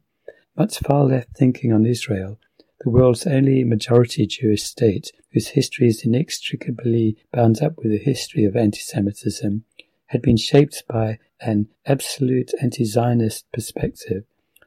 Much 0.54 0.78
far 0.80 1.06
left 1.06 1.34
thinking 1.34 1.72
on 1.72 1.86
Israel 1.86 2.38
the 2.82 2.90
world's 2.90 3.26
only 3.26 3.64
majority 3.64 4.26
Jewish 4.26 4.62
state, 4.62 5.10
whose 5.32 5.48
history 5.48 5.86
is 5.86 6.04
inextricably 6.04 7.16
bound 7.32 7.62
up 7.62 7.78
with 7.78 7.92
the 7.92 7.96
history 7.96 8.44
of 8.44 8.56
anti-Semitism, 8.56 9.64
had 10.08 10.20
been 10.20 10.36
shaped 10.36 10.82
by 10.86 11.18
an 11.40 11.68
absolute 11.86 12.52
anti-Zionist 12.60 13.50
perspective 13.52 14.24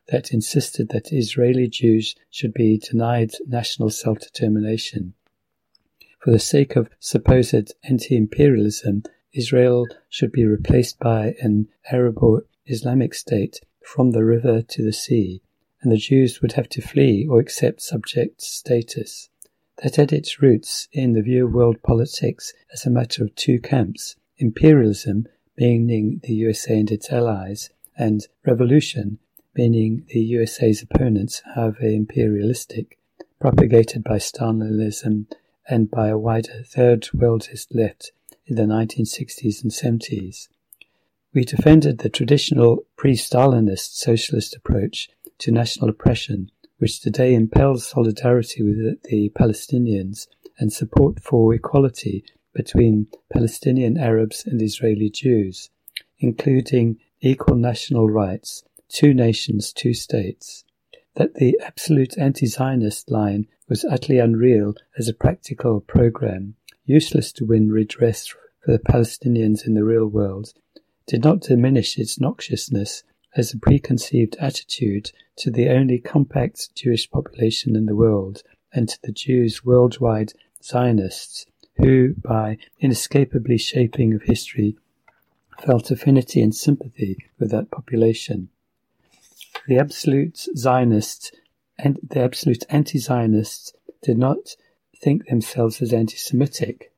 that 0.07 0.33
insisted 0.33 0.89
that 0.89 1.13
Israeli 1.13 1.67
Jews 1.67 2.15
should 2.31 2.55
be 2.55 2.79
denied 2.79 3.33
national 3.45 3.91
self-determination. 3.91 5.13
For 6.19 6.31
the 6.31 6.39
sake 6.39 6.75
of 6.75 6.89
supposed 6.99 7.73
anti-imperialism, 7.83 9.03
Israel 9.33 9.87
should 10.09 10.31
be 10.31 10.45
replaced 10.45 10.99
by 10.99 11.35
an 11.41 11.69
Arab 11.91 12.23
or 12.23 12.45
Islamic 12.65 13.13
state 13.13 13.61
from 13.83 14.11
the 14.11 14.25
river 14.25 14.61
to 14.61 14.83
the 14.83 14.91
sea, 14.91 15.41
and 15.81 15.91
the 15.91 15.97
Jews 15.97 16.41
would 16.41 16.53
have 16.53 16.69
to 16.69 16.81
flee 16.81 17.27
or 17.29 17.39
accept 17.39 17.81
subject 17.81 18.41
status. 18.41 19.29
That 19.83 19.97
had 19.97 20.11
its 20.11 20.41
roots 20.41 20.87
in 20.91 21.13
the 21.13 21.21
view 21.21 21.45
of 21.45 21.53
world 21.53 21.83
politics 21.83 22.51
as 22.73 22.85
a 22.85 22.89
matter 22.89 23.23
of 23.23 23.35
two 23.35 23.59
camps 23.59 24.15
imperialism, 24.37 25.27
meaning 25.57 26.19
the 26.23 26.33
USA 26.33 26.79
and 26.79 26.91
its 26.91 27.11
allies, 27.11 27.69
and 27.97 28.27
revolution, 28.45 29.19
meaning 29.55 30.05
the 30.09 30.19
USA's 30.19 30.81
opponents, 30.81 31.41
however 31.55 31.83
imperialistic, 31.83 32.99
propagated 33.39 34.03
by 34.03 34.17
Stalinism 34.17 35.27
and 35.69 35.91
by 35.91 36.07
a 36.07 36.17
wider 36.17 36.63
third 36.65 37.03
worldist 37.15 37.67
left 37.73 38.11
in 38.45 38.55
the 38.55 38.63
1960s 38.63 39.61
and 39.61 39.71
70s. 39.71 40.47
We 41.33 41.43
defended 41.43 41.99
the 41.99 42.09
traditional 42.09 42.85
pre-Stalinist 42.95 43.95
socialist 43.95 44.55
approach 44.55 45.09
to 45.39 45.51
national 45.51 45.89
oppression, 45.89 46.49
which 46.77 47.01
today 47.01 47.33
impels 47.33 47.87
solidarity 47.87 48.63
with 48.63 49.01
the 49.03 49.29
Palestinians 49.37 50.27
and 50.57 50.71
support 50.71 51.21
for 51.21 51.53
equality 51.53 52.23
between 52.53 53.07
Palestinian 53.31 53.97
Arabs 53.97 54.45
and 54.45 54.61
Israeli 54.61 55.09
Jews, 55.09 55.69
including 56.19 56.97
equal 57.21 57.55
national 57.55 58.09
rights, 58.09 58.63
two 58.89 59.13
nations, 59.13 59.73
two 59.73 59.93
states. 59.93 60.63
That 61.17 61.33
the 61.33 61.59
absolute 61.65 62.15
anti-Zionist 62.15 63.09
line 63.09 63.47
was 63.67 63.83
utterly 63.83 64.19
unreal 64.19 64.75
as 64.99 65.07
a 65.07 65.15
practical 65.15 65.81
program, 65.81 66.53
useless 66.85 67.31
to 67.33 67.45
win 67.45 67.71
redress 67.71 68.27
for 68.27 68.71
the 68.71 68.77
Palestinians 68.77 69.65
in 69.65 69.73
the 69.73 69.83
real 69.83 70.05
world, 70.05 70.53
did 71.07 71.23
not 71.23 71.41
diminish 71.41 71.97
its 71.97 72.19
noxiousness 72.19 73.01
as 73.35 73.51
a 73.51 73.57
preconceived 73.57 74.35
attitude 74.39 75.11
to 75.37 75.49
the 75.49 75.69
only 75.69 75.97
compact 75.97 76.75
Jewish 76.75 77.09
population 77.09 77.75
in 77.75 77.87
the 77.87 77.95
world 77.95 78.43
and 78.71 78.87
to 78.87 78.99
the 79.01 79.11
Jews 79.11 79.65
worldwide 79.65 80.33
Zionists 80.61 81.47
who, 81.77 82.13
by 82.17 82.59
inescapably 82.79 83.57
shaping 83.57 84.13
of 84.13 84.21
history, 84.21 84.77
felt 85.65 85.89
affinity 85.89 86.43
and 86.43 86.53
sympathy 86.53 87.17
with 87.39 87.49
that 87.49 87.71
population. 87.71 88.49
The 89.67 89.77
absolute 89.77 90.37
Zionists 90.55 91.31
and 91.77 91.99
the 92.01 92.21
absolute 92.21 92.63
anti-Zionists 92.69 93.73
did 94.01 94.17
not 94.17 94.55
think 95.01 95.27
themselves 95.27 95.81
as 95.81 95.93
anti-Semitic. 95.93 96.91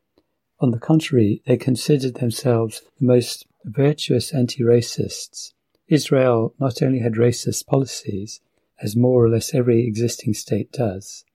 On 0.59 0.71
the 0.71 0.79
contrary, 0.79 1.41
they 1.45 1.57
considered 1.57 2.15
themselves 2.15 2.81
the 2.99 3.05
most 3.05 3.45
virtuous 3.65 4.33
anti-racists 4.33 5.51
Israel 5.89 6.53
not 6.59 6.83
only 6.83 6.99
had 6.99 7.13
racist 7.13 7.65
policies, 7.65 8.41
as 8.81 8.95
more 8.95 9.25
or 9.25 9.29
less 9.29 9.53
every 9.53 9.85
existing 9.85 10.35
state 10.35 10.71
does, 10.71 11.25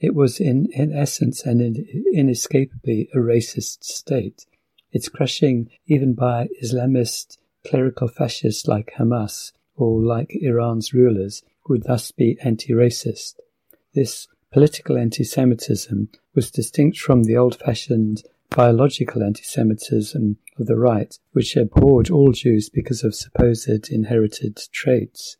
it 0.00 0.14
was 0.14 0.40
in, 0.40 0.66
in 0.72 0.92
essence 0.92 1.46
and 1.46 1.60
in, 1.60 2.04
inescapably 2.12 3.08
a 3.14 3.18
racist 3.18 3.84
state. 3.84 4.46
Its 4.90 5.08
crushing 5.08 5.70
even 5.86 6.14
by 6.14 6.48
Islamist 6.60 7.38
clerical 7.64 8.08
fascists 8.08 8.66
like 8.66 8.94
Hamas 8.98 9.52
like 9.88 10.36
Iran's 10.40 10.92
rulers 10.92 11.42
would 11.68 11.84
thus 11.84 12.10
be 12.10 12.36
anti-racist. 12.42 13.34
This 13.94 14.28
political 14.52 14.98
anti-Semitism 14.98 16.08
was 16.34 16.50
distinct 16.50 16.98
from 16.98 17.24
the 17.24 17.36
old-fashioned 17.36 18.22
biological 18.50 19.22
anti-Semitism 19.22 20.36
of 20.58 20.66
the 20.66 20.76
right, 20.76 21.16
which 21.32 21.56
abhorred 21.56 22.10
all 22.10 22.32
Jews 22.32 22.68
because 22.68 23.04
of 23.04 23.14
supposed 23.14 23.88
inherited 23.90 24.58
traits. 24.72 25.36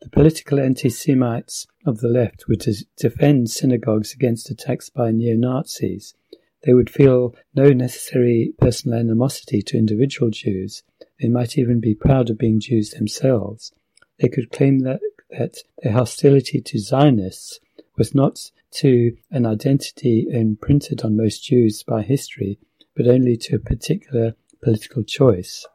The 0.00 0.10
political 0.10 0.60
anti-Semites 0.60 1.66
of 1.84 1.98
the 1.98 2.08
left 2.08 2.46
would 2.46 2.64
defend 2.96 3.50
synagogues 3.50 4.14
against 4.14 4.50
attacks 4.50 4.90
by 4.90 5.10
neo-Nazis. 5.10 6.14
They 6.62 6.74
would 6.74 6.90
feel 6.90 7.34
no 7.54 7.72
necessary 7.72 8.52
personal 8.58 8.98
animosity 8.98 9.62
to 9.62 9.78
individual 9.78 10.30
Jews. 10.30 10.82
They 11.20 11.28
might 11.28 11.56
even 11.56 11.80
be 11.80 11.94
proud 11.94 12.30
of 12.30 12.38
being 12.38 12.60
Jews 12.60 12.90
themselves. 12.90 13.72
They 14.20 14.28
could 14.28 14.50
claim 14.50 14.80
that, 14.80 15.00
that 15.30 15.56
their 15.82 15.92
hostility 15.92 16.60
to 16.60 16.78
Zionists 16.78 17.60
was 17.96 18.14
not 18.14 18.50
to 18.72 19.16
an 19.30 19.46
identity 19.46 20.26
imprinted 20.30 21.02
on 21.02 21.16
most 21.16 21.44
Jews 21.44 21.82
by 21.82 22.02
history, 22.02 22.58
but 22.94 23.06
only 23.06 23.36
to 23.38 23.56
a 23.56 23.60
particular 23.60 24.34
political 24.62 25.02
choice. 25.02 25.66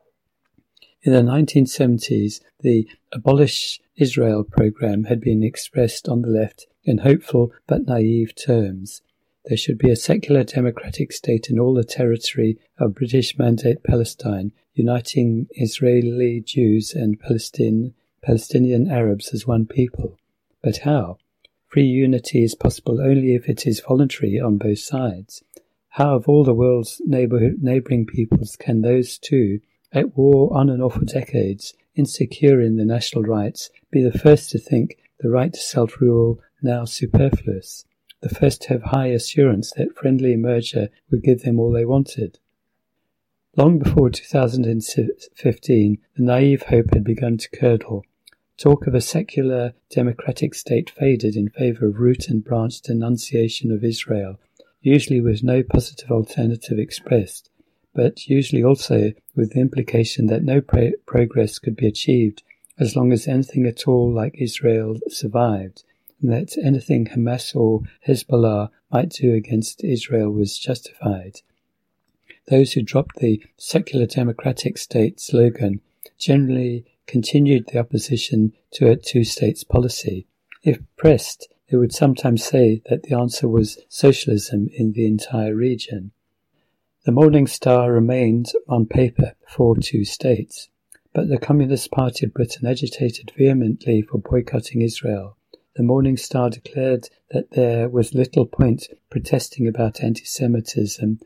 In 1.03 1.13
the 1.13 1.21
1970s, 1.21 2.41
the 2.59 2.87
Abolish 3.11 3.81
Israel 3.95 4.43
program 4.43 5.05
had 5.05 5.19
been 5.19 5.43
expressed 5.43 6.07
on 6.07 6.21
the 6.21 6.29
left 6.29 6.67
in 6.83 6.99
hopeful 6.99 7.51
but 7.67 7.87
naive 7.87 8.33
terms. 8.35 9.01
There 9.45 9.57
should 9.57 9.79
be 9.79 9.89
a 9.89 9.95
secular 9.95 10.43
democratic 10.43 11.11
state 11.11 11.49
in 11.49 11.57
all 11.57 11.73
the 11.73 11.83
territory 11.83 12.59
of 12.77 12.93
British 12.93 13.37
Mandate 13.37 13.83
Palestine, 13.83 14.51
uniting 14.73 15.47
Israeli 15.51 16.41
Jews 16.41 16.93
and 16.93 17.19
Palestine, 17.19 17.93
Palestinian 18.23 18.89
Arabs 18.89 19.33
as 19.33 19.47
one 19.47 19.65
people. 19.65 20.17
But 20.63 20.77
how? 20.79 21.17
Free 21.67 21.85
unity 21.85 22.43
is 22.43 22.55
possible 22.55 22.99
only 23.01 23.33
if 23.33 23.47
it 23.47 23.65
is 23.65 23.79
voluntary 23.79 24.39
on 24.39 24.57
both 24.57 24.79
sides. 24.79 25.43
How 25.89 26.15
of 26.15 26.27
all 26.27 26.43
the 26.43 26.53
world's 26.53 27.01
neighbouring 27.05 28.05
peoples 28.05 28.55
can 28.55 28.81
those 28.81 29.17
two, 29.17 29.59
at 29.91 30.15
war 30.17 30.55
on 30.55 30.69
and 30.69 30.81
off 30.81 30.93
for 30.93 31.05
decades, 31.05 31.73
insecure 31.95 32.61
in 32.61 32.77
their 32.77 32.85
national 32.85 33.23
rights, 33.23 33.69
be 33.91 34.01
the 34.01 34.17
first 34.17 34.51
to 34.51 34.59
think 34.59 34.97
the 35.19 35.29
right 35.29 35.51
to 35.51 35.59
self-rule 35.59 36.39
now 36.61 36.85
superfluous, 36.85 37.85
the 38.21 38.29
first 38.29 38.61
to 38.61 38.69
have 38.69 38.83
high 38.83 39.07
assurance 39.07 39.71
that 39.75 39.95
friendly 39.95 40.35
merger 40.35 40.89
would 41.09 41.23
give 41.23 41.41
them 41.41 41.59
all 41.59 41.71
they 41.71 41.85
wanted? 41.85 42.39
Long 43.57 43.79
before 43.79 44.09
2015, 44.09 45.97
the 46.15 46.23
naive 46.23 46.61
hope 46.63 46.93
had 46.93 47.03
begun 47.03 47.35
to 47.35 47.49
curdle. 47.49 48.05
Talk 48.55 48.87
of 48.87 48.95
a 48.95 49.01
secular 49.01 49.73
democratic 49.89 50.55
state 50.55 50.89
faded 50.89 51.35
in 51.35 51.49
favor 51.49 51.87
of 51.87 51.99
root 51.99 52.29
and 52.29 52.45
branch 52.45 52.79
denunciation 52.81 53.69
of 53.73 53.83
Israel, 53.83 54.39
usually 54.79 55.19
with 55.19 55.43
no 55.43 55.63
positive 55.63 56.09
alternative 56.09 56.79
expressed, 56.79 57.49
but 57.93 58.25
usually 58.25 58.63
also 58.63 59.11
with 59.35 59.51
the 59.51 59.59
implication 59.59 60.27
that 60.27 60.43
no 60.43 60.61
pro- 60.61 60.93
progress 61.05 61.59
could 61.59 61.75
be 61.75 61.87
achieved 61.87 62.43
as 62.79 62.95
long 62.95 63.11
as 63.11 63.27
anything 63.27 63.65
at 63.65 63.85
all 63.85 64.09
like 64.13 64.35
Israel 64.39 64.97
survived, 65.09 65.83
and 66.21 66.31
that 66.31 66.57
anything 66.57 67.05
Hamas 67.05 67.53
or 67.53 67.81
Hezbollah 68.07 68.69
might 68.89 69.09
do 69.09 69.33
against 69.33 69.83
Israel 69.83 70.31
was 70.31 70.57
justified. 70.57 71.41
Those 72.47 72.73
who 72.73 72.81
dropped 72.81 73.17
the 73.17 73.43
secular 73.57 74.05
democratic 74.05 74.77
state 74.77 75.19
slogan 75.19 75.81
generally 76.17 76.85
continued 77.07 77.67
the 77.67 77.79
opposition 77.79 78.53
to 78.71 78.89
a 78.89 78.95
two 78.95 79.23
states 79.23 79.63
policy. 79.63 80.27
If 80.63 80.79
pressed, 80.97 81.47
they 81.69 81.77
would 81.77 81.93
sometimes 81.93 82.43
say 82.43 82.81
that 82.89 83.03
the 83.03 83.15
answer 83.15 83.47
was 83.47 83.79
socialism 83.87 84.69
in 84.73 84.91
the 84.91 85.05
entire 85.05 85.55
region. 85.55 86.11
The 87.03 87.11
Morning 87.11 87.47
Star 87.47 87.91
remained, 87.91 88.51
on 88.67 88.85
paper, 88.85 89.33
for 89.47 89.75
two 89.75 90.05
states, 90.05 90.69
but 91.13 91.29
the 91.29 91.39
Communist 91.39 91.89
Party 91.89 92.25
of 92.25 92.33
Britain 92.33 92.67
agitated 92.67 93.31
vehemently 93.35 94.01
for 94.01 94.19
boycotting 94.19 94.81
Israel. 94.81 95.35
The 95.75 95.83
Morning 95.83 96.17
Star 96.17 96.49
declared 96.49 97.09
that 97.31 97.51
there 97.51 97.89
was 97.89 98.13
little 98.13 98.45
point 98.45 98.87
protesting 99.09 99.67
about 99.67 100.03
anti 100.03 100.25
Semitism, 100.25 101.19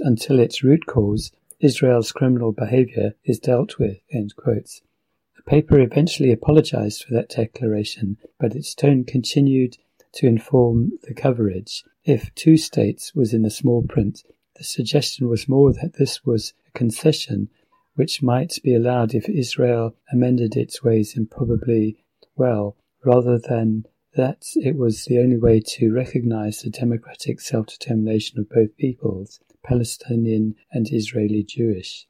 until 0.00 0.38
its 0.38 0.62
root 0.62 0.86
cause, 0.86 1.32
Israel's 1.60 2.12
criminal 2.12 2.52
behavior, 2.52 3.14
is 3.24 3.38
dealt 3.38 3.78
with. 3.78 3.98
The 4.10 5.42
paper 5.46 5.78
eventually 5.80 6.32
apologized 6.32 7.04
for 7.04 7.14
that 7.14 7.30
declaration, 7.30 8.18
but 8.38 8.54
its 8.54 8.74
tone 8.74 9.04
continued 9.04 9.76
to 10.14 10.26
inform 10.26 10.92
the 11.02 11.14
coverage. 11.14 11.84
If 12.04 12.34
two 12.34 12.56
states 12.56 13.14
was 13.14 13.32
in 13.34 13.42
the 13.42 13.50
small 13.50 13.82
print, 13.82 14.22
the 14.56 14.64
suggestion 14.64 15.28
was 15.28 15.48
more 15.48 15.72
that 15.72 15.94
this 15.94 16.24
was 16.24 16.54
a 16.68 16.78
concession 16.78 17.48
which 17.96 18.22
might 18.22 18.58
be 18.62 18.74
allowed 18.74 19.14
if 19.14 19.28
Israel 19.28 19.96
amended 20.12 20.56
its 20.56 20.82
ways 20.82 21.16
improbably 21.16 21.96
well 22.36 22.76
rather 23.04 23.38
than 23.38 23.86
that 24.16 24.46
it 24.56 24.76
was 24.76 25.04
the 25.04 25.18
only 25.18 25.36
way 25.36 25.60
to 25.60 25.92
recognize 25.92 26.62
the 26.62 26.70
democratic 26.70 27.40
self 27.40 27.66
determination 27.66 28.38
of 28.38 28.48
both 28.48 28.76
peoples, 28.76 29.40
Palestinian 29.62 30.54
and 30.72 30.88
Israeli 30.92 31.42
Jewish. 31.42 32.06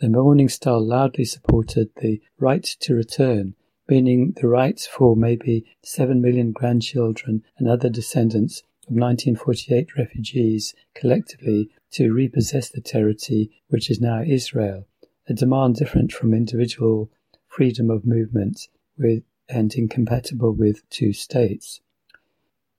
The 0.00 0.08
Morning 0.08 0.48
Star 0.48 0.80
loudly 0.80 1.24
supported 1.24 1.90
the 1.96 2.20
right 2.38 2.64
to 2.64 2.94
return, 2.94 3.54
meaning 3.88 4.32
the 4.40 4.48
right 4.48 4.80
for 4.80 5.14
maybe 5.14 5.66
7 5.82 6.20
million 6.20 6.52
grandchildren 6.52 7.44
and 7.58 7.68
other 7.68 7.90
descendants 7.90 8.60
of 8.88 8.94
1948 8.94 9.96
refugees 9.96 10.74
collectively 10.94 11.70
to 11.92 12.12
repossess 12.12 12.70
the 12.70 12.80
territory 12.80 13.50
which 13.68 13.90
is 13.90 14.00
now 14.00 14.22
Israel, 14.22 14.86
a 15.28 15.34
demand 15.34 15.76
different 15.76 16.12
from 16.12 16.34
individual 16.34 17.10
freedom 17.46 17.90
of 17.90 18.06
movement 18.06 18.68
with 18.96 19.22
and 19.50 19.74
incompatible 19.74 20.52
with 20.52 20.88
two 20.90 21.12
states. 21.12 21.80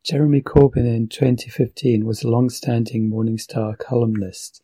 Jeremy 0.04 0.42
Corbyn 0.42 0.86
in 0.86 1.08
2015 1.08 2.06
was 2.06 2.24
a 2.24 2.30
long-standing 2.30 3.08
Morning 3.08 3.38
Star 3.38 3.76
columnist. 3.76 4.64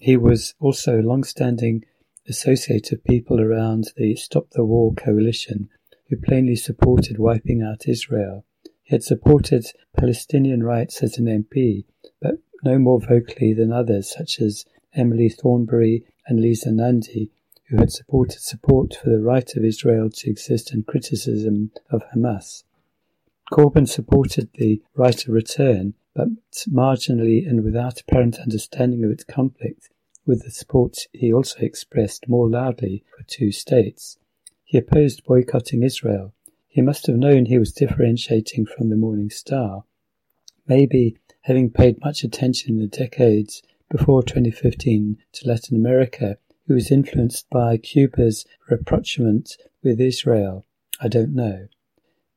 He 0.00 0.16
was 0.16 0.54
also 0.58 1.00
a 1.00 1.02
long-standing 1.02 1.84
associate 2.28 2.90
of 2.90 3.04
people 3.04 3.40
around 3.40 3.92
the 3.96 4.16
Stop 4.16 4.50
the 4.50 4.64
War 4.64 4.92
coalition 4.94 5.68
who 6.08 6.16
plainly 6.16 6.56
supported 6.56 7.18
wiping 7.18 7.62
out 7.62 7.88
Israel. 7.88 8.44
He 8.82 8.94
had 8.94 9.02
supported 9.02 9.66
Palestinian 9.96 10.62
rights 10.62 11.02
as 11.02 11.18
an 11.18 11.26
MP, 11.26 11.84
but 12.20 12.38
no 12.64 12.78
more 12.78 13.00
vocally 13.00 13.52
than 13.52 13.72
others 13.72 14.12
such 14.12 14.40
as 14.40 14.64
Emily 14.94 15.28
Thornberry 15.28 16.04
and 16.26 16.40
Lisa 16.40 16.72
Nandy, 16.72 17.30
who 17.68 17.78
had 17.78 17.92
supported 17.92 18.40
support 18.40 18.94
for 18.94 19.10
the 19.10 19.20
right 19.20 19.56
of 19.56 19.64
Israel 19.64 20.10
to 20.10 20.30
exist 20.30 20.72
and 20.72 20.86
criticism 20.86 21.72
of 21.90 22.02
Hamas. 22.14 22.64
Corbyn 23.52 23.88
supported 23.88 24.48
the 24.54 24.82
right 24.94 25.26
of 25.26 25.32
return, 25.32 25.94
but 26.14 26.28
marginally 26.68 27.48
and 27.48 27.62
without 27.62 28.00
apparent 28.00 28.38
understanding 28.38 29.04
of 29.04 29.10
its 29.10 29.24
conflict 29.24 29.88
with 30.26 30.42
the 30.42 30.50
support 30.50 31.06
he 31.12 31.32
also 31.32 31.60
expressed 31.60 32.28
more 32.28 32.48
loudly 32.48 33.04
for 33.16 33.22
two 33.24 33.52
states. 33.52 34.18
He 34.64 34.78
opposed 34.78 35.24
boycotting 35.24 35.82
Israel. 35.82 36.34
He 36.66 36.82
must 36.82 37.06
have 37.06 37.16
known 37.16 37.46
he 37.46 37.58
was 37.58 37.72
differentiating 37.72 38.66
from 38.66 38.90
the 38.90 38.96
Morning 38.96 39.30
Star. 39.30 39.84
Maybe, 40.66 41.16
having 41.42 41.70
paid 41.70 42.00
much 42.00 42.24
attention 42.24 42.74
in 42.74 42.80
the 42.80 42.88
decades 42.88 43.62
before 43.88 44.24
2015 44.24 45.16
to 45.32 45.48
Latin 45.48 45.76
America, 45.76 46.38
who 46.66 46.74
was 46.74 46.90
influenced 46.90 47.48
by 47.50 47.76
Cuba's 47.76 48.44
rapprochement 48.70 49.56
with 49.82 50.00
Israel? 50.00 50.66
I 51.00 51.08
don't 51.08 51.34
know. 51.34 51.68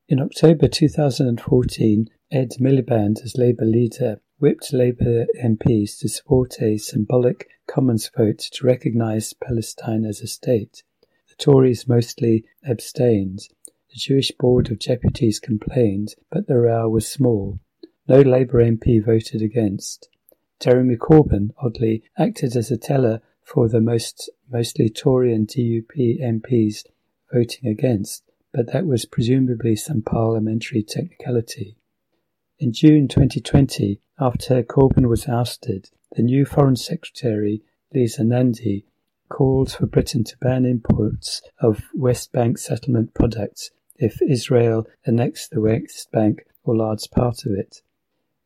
In 0.07 0.19
October 0.19 0.67
2014, 0.67 2.09
Ed 2.31 2.51
Miliband, 2.59 3.23
as 3.23 3.37
Labour 3.37 3.65
leader, 3.65 4.21
whipped 4.39 4.71
Labour 4.73 5.25
MPs 5.41 5.99
to 5.99 6.07
support 6.07 6.61
a 6.61 6.77
symbolic 6.77 7.47
Commons 7.67 8.09
vote 8.15 8.39
to 8.39 8.65
recognise 8.65 9.33
Palestine 9.33 10.05
as 10.05 10.21
a 10.21 10.27
state. 10.27 10.83
The 11.29 11.35
Tories 11.35 11.87
mostly 11.87 12.45
abstained. 12.63 13.47
The 13.91 13.97
Jewish 13.97 14.31
Board 14.31 14.71
of 14.71 14.79
Deputies 14.79 15.39
complained, 15.39 16.15
but 16.31 16.47
the 16.47 16.57
row 16.57 16.89
was 16.89 17.07
small. 17.07 17.59
No 18.07 18.21
Labour 18.21 18.63
MP 18.63 19.03
voted 19.03 19.41
against. 19.41 20.09
Jeremy 20.59 20.97
Corbyn, 20.97 21.51
oddly, 21.57 22.03
acted 22.17 22.55
as 22.55 22.71
a 22.71 22.77
teller 22.77 23.21
for 23.49 23.67
the 23.67 23.81
most 23.81 24.29
mostly 24.51 24.89
Tory 24.89 25.33
and 25.33 25.47
DUP 25.47 26.21
MPs 26.21 26.83
voting 27.33 27.67
against, 27.67 28.23
but 28.53 28.71
that 28.71 28.85
was 28.85 29.05
presumably 29.05 29.75
some 29.75 30.03
parliamentary 30.03 30.83
technicality. 30.83 31.75
In 32.59 32.71
June 32.71 33.07
2020, 33.07 34.01
after 34.19 34.61
Corbyn 34.61 35.09
was 35.09 35.27
ousted, 35.27 35.89
the 36.15 36.21
new 36.21 36.45
Foreign 36.45 36.75
Secretary, 36.75 37.63
Lisa 37.91 38.23
Nandy, 38.23 38.85
called 39.29 39.71
for 39.71 39.87
Britain 39.87 40.23
to 40.25 40.37
ban 40.37 40.65
imports 40.65 41.41
of 41.59 41.85
West 41.95 42.31
Bank 42.31 42.59
settlement 42.59 43.13
products 43.15 43.71
if 43.95 44.21
Israel 44.21 44.85
annexed 45.05 45.51
the 45.51 45.61
West 45.61 46.11
Bank 46.11 46.45
or 46.63 46.75
large 46.75 47.09
part 47.11 47.45
of 47.45 47.53
it. 47.53 47.81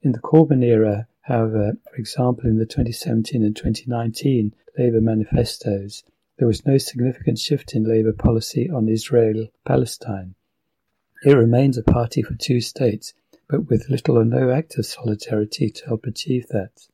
In 0.02 0.14
the 0.14 0.20
Corbyn 0.20 0.64
era, 0.64 1.08
however, 1.24 1.70
uh, 1.70 1.90
for 1.90 1.96
example 1.96 2.46
in 2.46 2.58
the 2.58 2.66
2017 2.66 3.44
and 3.44 3.56
2019 3.56 4.54
Labour 4.78 5.02
manifestos, 5.02 6.04
there 6.38 6.48
was 6.48 6.66
no 6.66 6.78
significant 6.78 7.38
shift 7.38 7.74
in 7.74 7.84
Labour 7.84 8.14
policy 8.14 8.70
on 8.70 8.88
Israel 8.90 9.48
Palestine. 9.66 10.36
It 11.24 11.34
remains 11.34 11.78
a 11.78 11.84
party 11.84 12.22
for 12.22 12.36
two 12.36 12.60
states, 12.60 13.14
but 13.48 13.70
with 13.70 13.90
little 13.90 14.18
or 14.18 14.26
no 14.26 14.52
active 14.52 14.86
solidarity 14.86 15.70
to 15.70 15.86
help 15.86 16.06
achieve 16.06 16.48
that. 16.50 16.88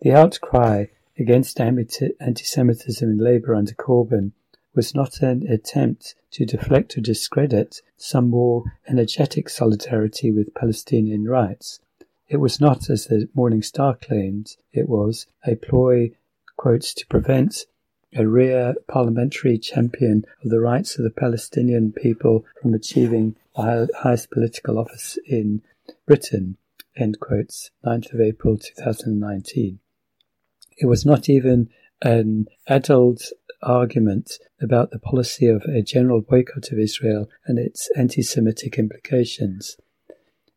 The 0.00 0.12
outcry 0.12 0.86
against 1.18 1.60
anti 1.60 2.44
Semitism 2.44 3.10
in 3.10 3.18
Labour 3.18 3.54
under 3.54 3.74
Corbyn 3.74 4.32
was 4.74 4.94
not 4.94 5.20
an 5.22 5.46
attempt 5.48 6.14
to 6.30 6.46
deflect 6.46 6.96
or 6.96 7.00
discredit 7.00 7.82
some 7.96 8.30
more 8.30 8.78
energetic 8.86 9.48
solidarity 9.48 10.30
with 10.30 10.54
Palestinian 10.54 11.24
rights. 11.28 11.80
It 12.28 12.36
was 12.36 12.60
not, 12.60 12.90
as 12.90 13.06
the 13.06 13.28
Morning 13.34 13.62
Star 13.62 13.96
claimed, 13.96 14.56
it 14.70 14.86
was 14.86 15.26
a 15.46 15.56
ploy 15.56 16.10
quotes, 16.58 16.92
to 16.94 17.06
prevent 17.06 17.64
a 18.14 18.26
rear 18.26 18.74
parliamentary 18.86 19.56
champion 19.56 20.24
of 20.44 20.50
the 20.50 20.60
rights 20.60 20.98
of 20.98 21.04
the 21.04 21.10
Palestinian 21.10 21.92
people 21.92 22.44
from 22.60 22.74
achieving 22.74 23.36
the 23.56 23.88
highest 24.00 24.30
political 24.30 24.78
office 24.78 25.18
in 25.26 25.62
Britain, 26.06 26.58
end 26.96 27.18
quotes, 27.18 27.70
9th 27.84 28.12
of 28.12 28.20
April 28.20 28.58
2019. 28.58 29.78
It 30.76 30.86
was 30.86 31.06
not 31.06 31.30
even 31.30 31.70
an 32.02 32.46
adult 32.66 33.32
argument 33.62 34.38
about 34.60 34.90
the 34.90 34.98
policy 34.98 35.46
of 35.46 35.62
a 35.62 35.82
general 35.82 36.20
boycott 36.20 36.70
of 36.70 36.78
Israel 36.78 37.30
and 37.46 37.58
its 37.58 37.90
anti 37.96 38.22
Semitic 38.22 38.78
implications. 38.78 39.78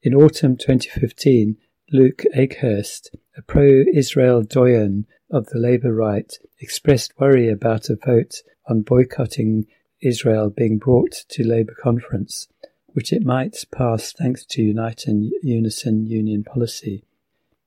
In 0.03 0.15
autumn 0.15 0.57
2015, 0.57 1.57
Luke 1.91 2.23
Akehurst, 2.35 3.11
a 3.37 3.43
pro 3.43 3.83
Israel 3.93 4.41
doyen 4.41 5.05
of 5.29 5.45
the 5.49 5.59
Labour 5.59 5.93
right, 5.93 6.33
expressed 6.59 7.13
worry 7.19 7.49
about 7.49 7.87
a 7.87 7.95
vote 8.03 8.41
on 8.67 8.81
boycotting 8.81 9.67
Israel 10.01 10.49
being 10.49 10.79
brought 10.79 11.11
to 11.29 11.47
Labour 11.47 11.75
conference, 11.79 12.47
which 12.87 13.13
it 13.13 13.23
might 13.23 13.63
pass 13.71 14.11
thanks 14.11 14.43
to 14.47 14.63
Unite 14.63 15.05
and 15.05 15.31
Unison 15.43 16.07
Union 16.07 16.43
policy. 16.43 17.03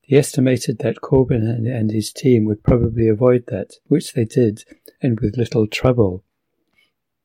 He 0.01 0.17
estimated 0.17 0.79
that 0.79 0.99
Corbyn 0.99 1.47
and, 1.47 1.89
his 1.89 2.11
team 2.11 2.43
would 2.47 2.63
probably 2.63 3.07
avoid 3.07 3.45
that, 3.47 3.75
which 3.87 4.11
they 4.11 4.25
did, 4.25 4.65
and 5.01 5.21
with 5.21 5.37
little 5.37 5.67
trouble. 5.67 6.25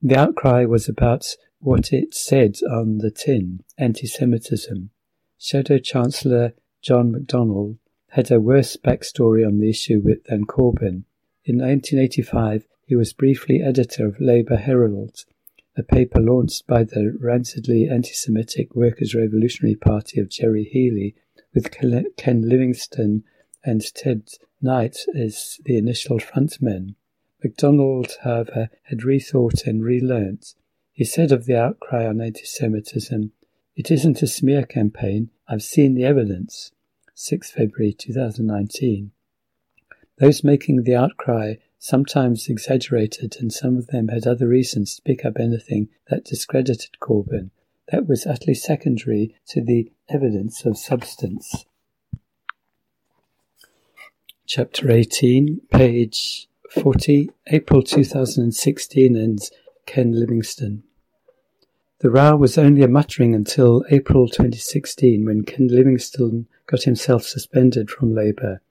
The 0.01 0.17
outcry 0.17 0.67
was 0.67 0.89
about 0.89 1.35
what 1.59 1.93
it 1.93 2.15
said 2.15 2.59
on 2.71 2.99
the 2.99 3.11
tin, 3.11 3.65
anti-Semitism. 3.77 4.91
Shadow 5.43 5.79
Chancellor 5.79 6.53
John 6.83 7.13
McDonnell 7.13 7.79
had 8.09 8.31
a 8.31 8.39
worse 8.39 8.77
backstory 8.77 9.45
on 9.45 9.59
the 9.59 9.71
issue 9.71 10.03
with, 10.05 10.23
than 10.25 10.45
Corbyn. 10.45 11.05
In 11.47 11.57
1985, 11.57 12.67
he 12.85 12.95
was 12.95 13.15
briefly 13.15 13.63
editor 13.63 14.07
of 14.07 14.21
Labour 14.21 14.57
Herald, 14.57 15.25
a 15.79 15.83
paper 15.83 16.21
launched 16.21 16.67
by 16.67 16.85
the 16.85 17.17
rancidly 17.19 17.89
anti-Semitic 17.89 18.75
Workers' 18.75 19.15
Revolutionary 19.15 19.77
Party 19.77 20.21
of 20.21 20.29
Gerry 20.29 20.65
Healy 20.65 21.15
with 21.55 21.71
Ken 21.71 22.43
Livingstone 22.47 23.25
and 23.65 23.95
Ted 23.95 24.29
Knight 24.61 24.99
as 25.17 25.59
the 25.65 25.79
initial 25.79 26.19
frontmen. 26.19 26.97
MacDonald, 27.43 28.19
however, 28.25 28.69
had 28.83 29.05
rethought 29.05 29.67
and 29.67 29.81
relearnt. 29.81 30.55
He 30.93 31.05
said 31.05 31.33
of 31.33 31.47
the 31.47 31.57
outcry 31.57 32.07
on 32.07 32.21
anti-Semitism, 32.21 33.33
"It 33.77 33.91
isn't 33.91 34.23
a 34.23 34.27
smear 34.27 34.65
campaign. 34.65 35.31
I've 35.49 35.63
seen 35.63 35.95
the 35.95 36.05
evidence." 36.05 36.73
6 37.15 37.51
February 37.51 37.93
2019. 37.93 39.13
Those 40.19 40.45
making 40.45 40.83
the 40.83 40.95
outcry 40.95 41.57
sometimes 41.79 42.49
exaggerated, 42.49 43.37
and 43.41 43.53
some 43.53 43.77
of 43.77 43.87
them 43.89 44.09
had 44.09 44.27
other 44.27 44.49
reasons 44.49 44.97
to 44.97 45.03
pick 45.03 45.25
up 45.25 45.39
anything 45.39 45.89
that 46.09 46.25
discredited 46.25 46.99
Corbyn, 47.01 47.51
that 47.89 48.07
was 48.07 48.27
utterly 48.27 48.55
secondary 48.55 49.35
to 49.49 49.63
the 49.63 49.91
evidence 50.09 50.65
of 50.65 50.77
substance. 50.77 51.65
Chapter 54.47 54.91
18, 54.91 55.61
page 55.71 56.49
40, 56.71 57.31
April 57.47 57.83
2016, 57.83 59.17
and 59.17 59.39
Ken 59.87 60.13
Livingstone. 60.13 60.83
The 62.01 62.11
row 62.11 62.35
was 62.35 62.57
only 62.57 62.83
a 62.83 62.89
muttering 62.89 63.35
until 63.35 63.85
April 63.91 64.27
2016 64.27 65.23
when 65.23 65.43
Ken 65.43 65.69
Livingstone 65.69 66.47
got 66.67 66.85
himself 66.85 67.25
suspended 67.25 67.91
from 67.91 68.15
Labour. 68.15 68.63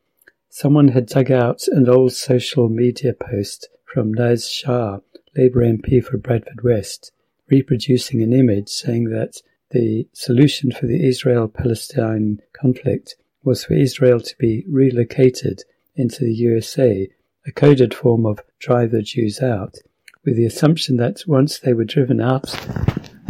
Someone 0.50 0.88
had 0.88 1.06
dug 1.06 1.30
out 1.30 1.68
an 1.68 1.88
old 1.88 2.14
social 2.14 2.70
media 2.70 3.14
post 3.14 3.70
from 3.86 4.12
Naz 4.12 4.50
Shah, 4.50 5.02
Labour 5.38 5.62
MP 5.62 6.04
for 6.04 6.18
Bradford 6.18 6.64
West, 6.64 7.12
reproducing 7.52 8.24
an 8.24 8.34
image 8.34 8.68
saying 8.68 9.12
that 9.12 9.44
the 9.70 10.08
solution 10.12 10.72
for 10.72 10.88
the 10.88 11.08
Israel 11.08 11.48
Palestine 11.48 12.42
conflict 12.54 13.16
was 13.44 13.64
for 13.64 13.76
Israel 13.76 14.20
to 14.22 14.36
be 14.40 14.66
relocated 14.68 15.66
into 15.96 16.24
the 16.24 16.34
USA, 16.34 17.08
a 17.46 17.52
coded 17.52 17.94
form 17.94 18.26
of 18.26 18.40
drive 18.58 18.90
the 18.90 19.04
Jews 19.04 19.40
out, 19.40 19.76
with 20.26 20.36
the 20.36 20.48
assumption 20.48 20.98
that 20.98 21.22
once 21.28 21.60
they 21.60 21.74
were 21.74 21.86
driven 21.86 22.20
out, 22.20 22.50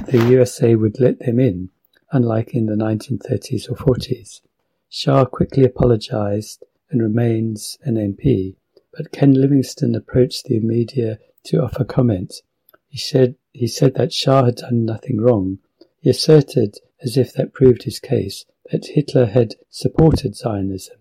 the 0.10 0.28
USA 0.30 0.74
would 0.74 1.00
let 1.00 1.20
them 1.20 1.40
in, 1.40 1.70
unlike 2.12 2.56
in 2.56 2.66
the 2.66 2.74
1930s 2.74 3.70
or 3.70 3.76
40s. 3.76 4.42
Shah 4.90 5.26
quickly 5.26 5.64
apologized 5.64 6.64
and 6.90 7.00
remains 7.00 7.78
an 7.84 7.94
MP, 7.94 8.56
but 8.92 9.12
Ken 9.12 9.34
Livingstone 9.34 9.94
approached 9.94 10.46
the 10.46 10.60
media 10.62 11.20
to 11.44 11.62
offer 11.62 11.84
comment. 11.84 12.42
He 12.88 12.98
said 12.98 13.36
he 13.54 13.68
said 13.68 13.94
that 13.96 14.12
Shah 14.12 14.46
had 14.46 14.56
done 14.56 14.84
nothing 14.84 15.22
wrong. 15.22 15.60
He 16.02 16.10
asserted, 16.10 16.78
as 17.04 17.16
if 17.16 17.32
that 17.34 17.54
proved 17.54 17.84
his 17.84 18.00
case, 18.00 18.46
that 18.72 18.88
Hitler 18.88 19.28
had 19.28 19.56
supported 19.70 20.36
Zionism. 20.36 20.98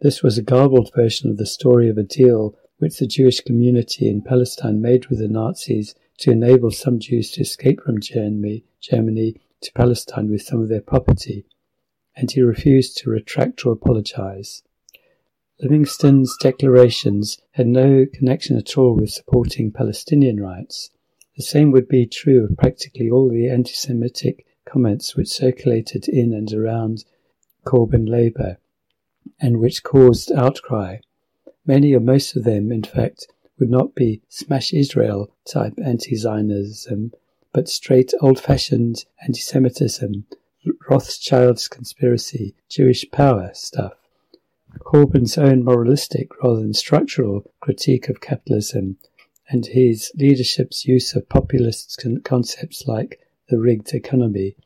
This 0.00 0.22
was 0.22 0.38
a 0.38 0.42
garbled 0.42 0.90
version 0.94 1.30
of 1.30 1.36
the 1.36 1.44
story 1.44 1.90
of 1.90 1.98
a 1.98 2.02
deal 2.02 2.56
which 2.78 2.98
the 2.98 3.06
Jewish 3.06 3.40
community 3.40 4.08
in 4.08 4.22
Palestine 4.22 4.80
made 4.80 5.06
with 5.06 5.18
the 5.18 5.28
Nazis 5.28 5.94
to 6.18 6.30
enable 6.30 6.70
some 6.70 6.98
Jews 6.98 7.30
to 7.32 7.42
escape 7.42 7.80
from 7.80 8.00
Germany, 8.00 8.64
Germany 8.80 9.40
to 9.60 9.72
Palestine 9.72 10.30
with 10.30 10.42
some 10.42 10.60
of 10.60 10.68
their 10.68 10.80
property, 10.80 11.46
and 12.16 12.30
he 12.30 12.40
refused 12.42 12.98
to 12.98 13.10
retract 13.10 13.64
or 13.64 13.72
apologize. 13.72 14.62
Livingstone's 15.60 16.36
declarations 16.40 17.38
had 17.52 17.66
no 17.66 18.06
connection 18.12 18.56
at 18.56 18.78
all 18.78 18.94
with 18.94 19.10
supporting 19.10 19.72
Palestinian 19.72 20.40
rights. 20.40 20.90
The 21.36 21.42
same 21.42 21.72
would 21.72 21.88
be 21.88 22.06
true 22.06 22.44
of 22.44 22.56
practically 22.56 23.10
all 23.10 23.28
the 23.28 23.48
anti 23.48 23.72
Semitic 23.72 24.46
comments 24.64 25.16
which 25.16 25.28
circulated 25.28 26.08
in 26.08 26.32
and 26.32 26.52
around 26.52 27.04
Corbyn 27.64 28.08
Labour 28.08 28.58
and 29.40 29.58
which 29.58 29.82
caused 29.82 30.32
outcry. 30.32 30.98
Many 31.66 31.94
or 31.94 32.00
most 32.00 32.36
of 32.36 32.44
them, 32.44 32.72
in 32.72 32.82
fact, 32.82 33.26
would 33.58 33.70
not 33.70 33.94
be 33.94 34.22
smash 34.28 34.72
Israel 34.72 35.30
type 35.44 35.74
anti 35.84 36.14
Zionism, 36.14 37.12
but 37.52 37.68
straight 37.68 38.12
old 38.20 38.38
fashioned 38.38 39.04
anti 39.22 39.40
Semitism, 39.40 40.26
Rothschild's 40.88 41.68
conspiracy, 41.68 42.54
Jewish 42.68 43.10
power 43.10 43.50
stuff. 43.54 43.94
Corbyn's 44.80 45.38
own 45.38 45.64
moralistic 45.64 46.28
rather 46.42 46.60
than 46.60 46.74
structural 46.74 47.50
critique 47.60 48.08
of 48.08 48.20
capitalism 48.20 48.96
and 49.48 49.66
his 49.66 50.12
leadership's 50.14 50.84
use 50.84 51.14
of 51.14 51.28
populist 51.28 51.98
con- 52.00 52.20
concepts 52.22 52.86
like 52.86 53.18
the 53.48 53.58
rigged 53.58 53.94
economy, 53.94 54.56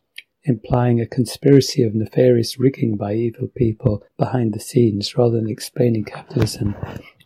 implying 0.44 1.00
a 1.00 1.06
conspiracy 1.06 1.82
of 1.84 1.94
nefarious 1.94 2.58
rigging 2.58 2.96
by 2.96 3.14
evil 3.14 3.46
people 3.46 4.02
behind 4.18 4.52
the 4.52 4.60
scenes 4.60 5.16
rather 5.16 5.36
than 5.36 5.48
explaining 5.48 6.04
capitalism 6.04 6.74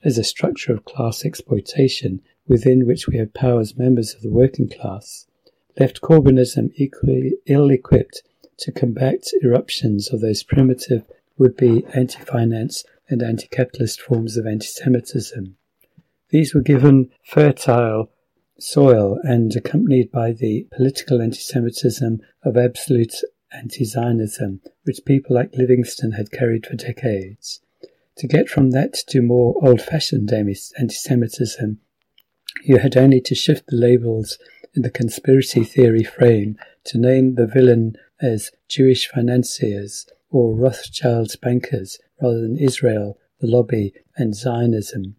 as 0.06 0.16
a 0.16 0.24
structure 0.24 0.72
of 0.72 0.84
class 0.84 1.24
exploitation 1.24 2.22
within 2.46 2.86
which 2.86 3.08
we 3.08 3.16
have 3.16 3.34
power 3.34 3.58
as 3.58 3.76
members 3.76 4.14
of 4.14 4.22
the 4.22 4.30
working 4.30 4.68
class, 4.68 5.26
left 5.80 6.00
Corbynism 6.00 6.70
equally 6.76 7.34
ill 7.46 7.70
equipped 7.70 8.22
to 8.58 8.70
combat 8.70 9.24
eruptions 9.42 10.12
of 10.12 10.20
those 10.20 10.44
primitive 10.44 11.02
would 11.38 11.56
be 11.56 11.84
anti 11.92 12.20
finance 12.20 12.84
and 13.08 13.20
anti 13.20 13.48
capitalist 13.48 14.00
forms 14.00 14.36
of 14.36 14.46
anti 14.46 14.68
Semitism. 14.68 15.56
These 16.30 16.54
were 16.54 16.62
given 16.62 17.10
fertile 17.24 18.10
soil 18.60 19.18
and 19.24 19.54
accompanied 19.56 20.12
by 20.12 20.30
the 20.30 20.68
political 20.70 21.20
anti 21.20 21.40
Semitism 21.40 22.20
of 22.44 22.56
absolute 22.56 23.16
anti 23.52 23.84
Zionism, 23.84 24.60
which 24.84 25.04
people 25.04 25.34
like 25.34 25.56
Livingstone 25.56 26.12
had 26.12 26.30
carried 26.30 26.64
for 26.64 26.76
decades. 26.76 27.60
To 28.18 28.26
get 28.26 28.48
from 28.48 28.70
that 28.70 28.94
to 29.08 29.20
more 29.20 29.54
old 29.62 29.82
fashioned 29.82 30.32
anti 30.32 30.88
Semitism, 30.88 31.78
you 32.64 32.78
had 32.78 32.96
only 32.96 33.20
to 33.20 33.34
shift 33.34 33.66
the 33.66 33.76
labels 33.76 34.38
in 34.74 34.80
the 34.80 34.90
conspiracy 34.90 35.64
theory 35.64 36.02
frame 36.02 36.56
to 36.84 36.98
name 36.98 37.34
the 37.34 37.46
villain 37.46 37.96
as 38.20 38.52
Jewish 38.68 39.06
financiers 39.08 40.06
or 40.30 40.54
Rothschild's 40.54 41.36
bankers 41.36 41.98
rather 42.22 42.40
than 42.40 42.56
Israel, 42.56 43.18
the 43.40 43.46
lobby, 43.46 43.92
and 44.16 44.34
Zionism. 44.34 45.16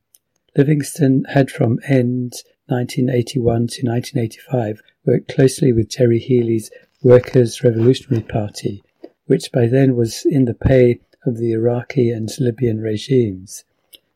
Livingstone 0.55 1.23
had 1.25 1.51
from 1.51 1.79
end 1.87 2.33
1981 2.65 3.43
to 3.67 3.85
1985 3.85 4.81
worked 5.05 5.27
closely 5.27 5.71
with 5.71 5.89
Gerry 5.89 6.19
Healy's 6.19 6.71
Workers' 7.03 7.63
Revolutionary 7.63 8.23
Party, 8.23 8.83
which 9.25 9.51
by 9.51 9.67
then 9.67 9.95
was 9.95 10.25
in 10.25 10.45
the 10.45 10.55
pay 10.55 10.99
of 11.25 11.37
the 11.37 11.51
Iraqi 11.51 12.09
and 12.11 12.29
Libyan 12.39 12.81
regimes. 12.81 13.63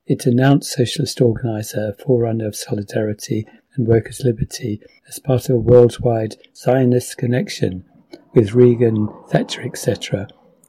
It 0.08 0.20
denounced 0.20 0.72
socialist 0.72 1.22
organizer, 1.22 1.94
forerunner 1.94 2.48
of 2.48 2.56
solidarity 2.56 3.48
and 3.76 3.88
workers' 3.88 4.24
liberty, 4.24 4.82
as 5.08 5.20
part 5.20 5.50
of 5.50 5.56
a 5.56 5.60
worldwide 5.60 6.36
Zionist 6.56 7.18
connection 7.18 7.86
with 8.34 8.54
Reagan, 8.54 9.08
Thatcher, 9.30 9.62
etc., 9.62 10.28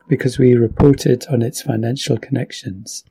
because 0.08 0.38
we 0.38 0.54
reported 0.54 1.26
on 1.28 1.42
its 1.42 1.62
financial 1.62 2.18
connections. 2.18 3.04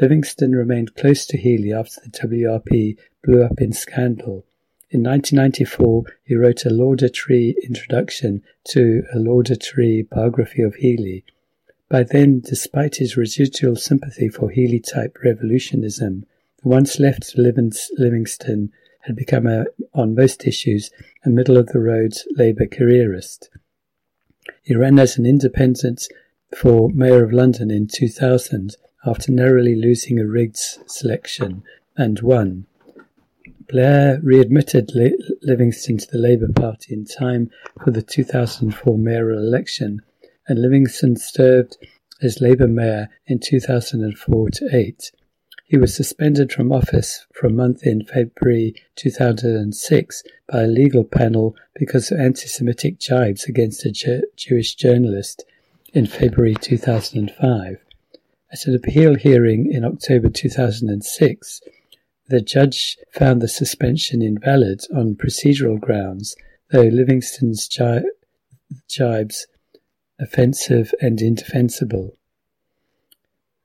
Livingstone 0.00 0.52
remained 0.52 0.94
close 0.94 1.26
to 1.26 1.36
Healy 1.36 1.72
after 1.72 2.00
the 2.04 2.10
WRP 2.10 2.96
blew 3.24 3.42
up 3.42 3.60
in 3.60 3.72
scandal. 3.72 4.44
In 4.90 5.02
1994, 5.02 6.04
he 6.24 6.34
wrote 6.34 6.64
a 6.64 6.70
laudatory 6.70 7.54
introduction 7.62 8.42
to 8.68 9.02
a 9.12 9.18
laudatory 9.18 10.06
biography 10.10 10.62
of 10.62 10.76
Healy. 10.76 11.24
By 11.90 12.02
then, 12.02 12.40
despite 12.40 12.96
his 12.96 13.16
residual 13.16 13.76
sympathy 13.76 14.28
for 14.28 14.50
Healy 14.50 14.80
type 14.80 15.18
revolutionism, 15.24 16.26
the 16.62 16.68
once 16.68 17.00
left 17.00 17.34
Livingstone 17.36 18.70
had 19.00 19.16
become, 19.16 19.46
a, 19.46 19.64
on 19.94 20.14
most 20.14 20.46
issues, 20.46 20.90
a 21.24 21.30
middle 21.30 21.56
of 21.56 21.68
the 21.68 21.80
road 21.80 22.12
Labour 22.36 22.66
careerist. 22.66 23.48
He 24.62 24.74
ran 24.74 24.98
as 24.98 25.16
an 25.16 25.24
independent 25.24 26.06
for 26.54 26.90
Mayor 26.90 27.24
of 27.24 27.32
London 27.32 27.70
in 27.70 27.86
2000 27.86 28.76
after 29.06 29.32
narrowly 29.32 29.74
losing 29.74 30.18
a 30.18 30.26
rigged 30.26 30.56
selection 30.56 31.62
and 31.96 32.20
won. 32.20 32.66
Blair 33.66 34.20
readmitted 34.22 34.92
Livingstone 35.42 35.98
to 35.98 36.10
the 36.10 36.18
Labour 36.18 36.52
Party 36.54 36.92
in 36.94 37.04
time 37.04 37.50
for 37.82 37.90
the 37.90 38.02
2004 38.02 38.98
mayoral 38.98 39.38
election, 39.38 40.02
and 40.48 40.60
Livingstone 40.60 41.16
served 41.16 41.76
as 42.22 42.40
Labour 42.40 42.66
mayor 42.66 43.08
in 43.26 43.38
2004 43.38 44.50
to 44.50 44.68
8. 44.72 45.12
He 45.64 45.76
was 45.76 45.94
suspended 45.94 46.50
from 46.50 46.72
office 46.72 47.26
for 47.34 47.46
a 47.46 47.52
month 47.52 47.82
in 47.86 48.04
February 48.04 48.74
2006 48.96 50.22
by 50.50 50.62
a 50.62 50.66
legal 50.66 51.04
panel 51.04 51.54
because 51.74 52.10
of 52.10 52.18
anti-Semitic 52.18 52.98
jibes 52.98 53.44
against 53.44 53.84
a 53.84 53.92
Jew- 53.92 54.24
Jewish 54.34 54.74
journalist 54.74 55.44
in 55.92 56.06
February 56.06 56.54
2005. 56.54 57.76
At 58.50 58.66
an 58.66 58.74
appeal 58.74 59.14
hearing 59.14 59.70
in 59.70 59.84
October 59.84 60.30
2006, 60.30 61.60
the 62.28 62.40
judge 62.40 62.96
found 63.12 63.42
the 63.42 63.48
suspension 63.48 64.22
invalid 64.22 64.80
on 64.94 65.16
procedural 65.16 65.78
grounds, 65.78 66.34
though 66.70 66.82
Livingstone's 66.82 67.68
jibes 68.88 69.46
offensive 70.20 70.92
and 71.00 71.20
indefensible. 71.20 72.16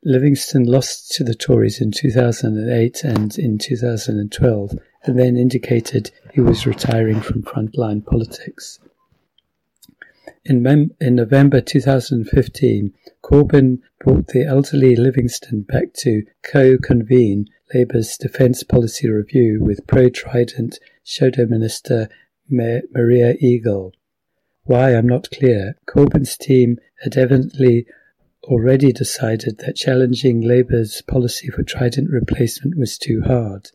Livingstone 0.05 0.65
lost 0.65 1.11
to 1.13 1.23
the 1.23 1.33
Tories 1.33 1.79
in 1.79 1.91
2008 1.91 3.03
and 3.03 3.37
in 3.39 3.57
2012, 3.57 4.79
and 5.03 5.19
then 5.19 5.37
indicated 5.37 6.11
he 6.33 6.41
was 6.41 6.67
retiring 6.67 7.21
from 7.21 7.41
frontline 7.41 8.05
politics. 8.05 8.79
In, 10.45 10.61
mem- 10.61 10.91
in 10.99 11.15
November 11.15 11.61
2015, 11.61 12.93
Corbyn 13.23 13.79
brought 14.01 14.27
the 14.27 14.45
elderly 14.45 14.97
Livingstone 14.97 15.61
back 15.61 15.93
to 15.99 16.23
co-convene 16.43 17.47
Labour's 17.73 18.17
Defence 18.17 18.61
Policy 18.63 19.09
Review 19.09 19.59
with 19.61 19.87
pro-Trident 19.87 20.79
Shadow 21.05 21.45
Minister 21.45 22.09
Maria 22.49 23.35
Eagle. 23.39 23.93
Why, 24.65 24.95
I'm 24.95 25.07
not 25.07 25.29
clear. 25.29 25.75
Corbyn's 25.87 26.37
team 26.37 26.79
had 27.01 27.17
evidently 27.17 27.85
already 28.43 28.91
decided 28.91 29.57
that 29.59 29.75
challenging 29.75 30.41
Labour's 30.41 31.01
policy 31.01 31.49
for 31.49 31.63
Trident 31.63 32.09
replacement 32.09 32.77
was 32.77 32.97
too 32.97 33.21
hard. 33.21 33.71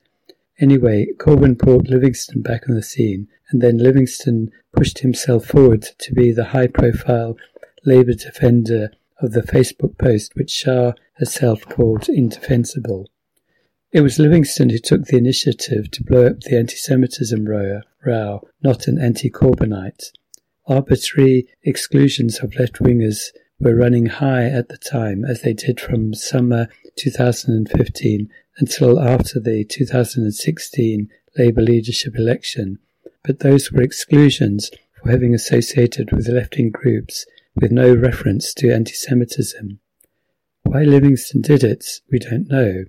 Anyway, 0.59 1.07
Corbyn 1.18 1.57
brought 1.57 1.88
Livingstone 1.88 2.42
back 2.42 2.68
on 2.68 2.74
the 2.74 2.83
scene, 2.83 3.29
and 3.51 3.61
then 3.61 3.79
Livingstone 3.79 4.51
pushed 4.72 5.01
himself 5.01 5.46
forward 5.46 5.83
to 5.98 6.12
be 6.12 6.33
the 6.33 6.46
high 6.46 6.66
profile 6.66 7.37
Labour 7.85 8.14
defender 8.14 8.90
of 9.20 9.33
the 9.33 9.42
Facebook 9.42 9.98
post 9.98 10.35
which 10.35 10.51
Shah 10.51 10.92
herself 11.14 11.62
called 11.68 12.09
indefensible. 12.09 13.09
It 13.92 14.01
was 14.01 14.18
Livingstone 14.18 14.70
who 14.70 14.79
took 14.79 15.05
the 15.05 15.16
initiative 15.16 15.90
to 15.92 16.05
blow 16.05 16.27
up 16.27 16.40
the 16.40 16.57
anti 16.57 16.77
Semitism 16.77 17.46
row, 17.46 18.40
not 18.62 18.87
an 18.87 18.98
anti 18.98 19.31
Corbynite. 19.31 20.11
Arbitrary 20.68 21.48
exclusions 21.62 22.40
of 22.40 22.54
left 22.57 22.74
wingers 22.74 23.31
were 23.59 23.74
running 23.74 24.07
high 24.07 24.44
at 24.44 24.68
the 24.68 24.76
time, 24.76 25.24
as 25.24 25.40
they 25.40 25.54
did 25.54 25.81
from 25.81 26.12
summer 26.12 26.68
2015 26.96 28.31
until 28.59 29.00
after 29.00 29.40
the 29.40 29.64
2016 29.64 31.09
Labour 31.38 31.62
leadership 31.62 32.16
election, 32.16 32.78
but 33.24 33.40
those 33.40 33.72
were 33.72 33.83
exclusions 33.83 34.70
for 34.94 35.11
having 35.11 35.35
associated 35.35 36.12
with 36.12 36.28
left-wing 36.28 36.70
groups 36.70 37.24
with 37.54 37.70
no 37.72 37.94
reference 37.94 38.52
to 38.52 38.70
anti-Semitism. 38.70 39.78
Why 40.64 40.83
Livingstone 40.83 41.42
did 41.42 41.64
it, 41.64 42.00
we 42.11 42.18
don't 42.18 42.48
know. 42.48 42.85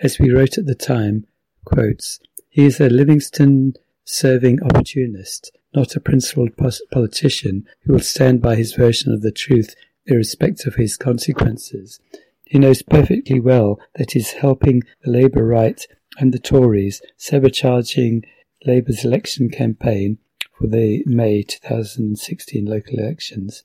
As 0.00 0.18
we 0.18 0.32
wrote 0.32 0.58
at 0.58 0.66
the 0.66 0.74
time, 0.74 1.26
quotes, 1.64 2.18
he 2.48 2.64
is 2.64 2.80
a 2.80 2.88
Livingstone 2.88 3.74
serving 4.04 4.62
opportunist, 4.62 5.52
not 5.74 5.94
a 5.96 6.00
principled 6.00 6.50
politician 6.92 7.66
who 7.82 7.92
will 7.92 8.00
stand 8.00 8.42
by 8.42 8.56
his 8.56 8.74
version 8.74 9.12
of 9.12 9.22
the 9.22 9.32
truth 9.32 9.74
irrespective 10.06 10.74
of 10.74 10.74
his 10.74 10.96
consequences. 10.96 12.00
He 12.44 12.58
knows 12.58 12.82
perfectly 12.82 13.38
well 13.38 13.78
that 13.94 14.12
he's 14.12 14.32
helping 14.32 14.82
the 15.04 15.10
Labour 15.10 15.46
right 15.46 15.80
and 16.18 16.32
the 16.32 16.38
Tories, 16.40 17.00
sabotaging 17.16 18.24
Labour's 18.64 19.04
election 19.04 19.48
campaign 19.50 20.18
for 20.58 20.66
the 20.66 21.04
May 21.06 21.42
2016 21.42 22.64
local 22.66 22.98
elections. 22.98 23.62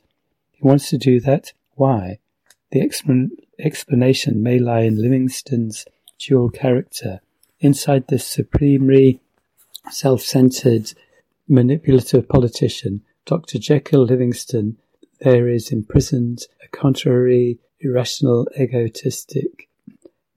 He 0.52 0.62
wants 0.62 0.89
to 0.91 0.98
do 0.98 1.20
that. 1.22 1.54
Why? 1.74 2.20
The 2.72 2.82
explanation 3.60 4.44
may 4.44 4.60
lie 4.60 4.82
in 4.82 5.02
Livingstone's 5.02 5.86
dual 6.20 6.50
character. 6.50 7.22
Inside 7.60 8.08
this 8.08 8.28
supremely 8.28 9.20
self-centered, 9.89 10.94
manipulative 11.48 12.28
politician, 12.28 13.02
Dr. 13.26 13.60
Jekyll 13.60 14.04
Livingstone 14.04 14.78
there 15.22 15.48
is 15.48 15.72
imprisoned 15.72 16.46
a 16.64 16.68
contrary, 16.68 17.60
irrational, 17.80 18.48
egotistic 18.60 19.70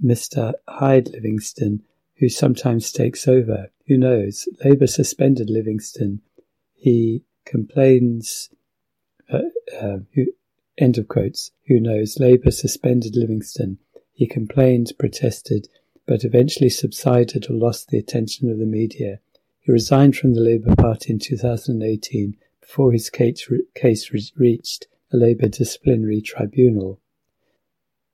Mr. 0.02 0.52
Hyde 0.68 1.08
Livingstone, 1.08 1.82
who 2.16 2.28
sometimes 2.28 2.92
takes 2.92 3.26
over. 3.26 3.70
Who 3.86 3.96
knows? 3.96 4.48
Labour 4.64 4.86
suspended 4.86 5.50
Livingstone. 5.50 6.20
He 6.74 7.24
complains. 7.44 8.50
Uh, 9.30 9.40
uh, 9.78 9.98
who, 10.14 10.26
end 10.78 10.96
of 10.96 11.08
quotes. 11.08 11.50
Who 11.66 11.80
knows? 11.80 12.18
Labour 12.18 12.50
suspended 12.50 13.16
Livingstone. 13.16 13.78
He 14.12 14.26
complained, 14.26 14.92
protested, 14.98 15.68
but 16.06 16.24
eventually 16.24 16.70
subsided 16.70 17.50
or 17.50 17.54
lost 17.54 17.88
the 17.88 17.98
attention 17.98 18.50
of 18.50 18.58
the 18.58 18.66
media. 18.66 19.20
He 19.68 19.72
resigned 19.72 20.16
from 20.16 20.32
the 20.32 20.40
Labour 20.40 20.74
Party 20.74 21.12
in 21.12 21.18
2018 21.18 22.38
before 22.58 22.90
his 22.90 23.10
case, 23.10 23.46
case 23.74 24.10
reached 24.34 24.86
a 25.12 25.18
Labour 25.18 25.48
disciplinary 25.48 26.22
tribunal. 26.22 27.02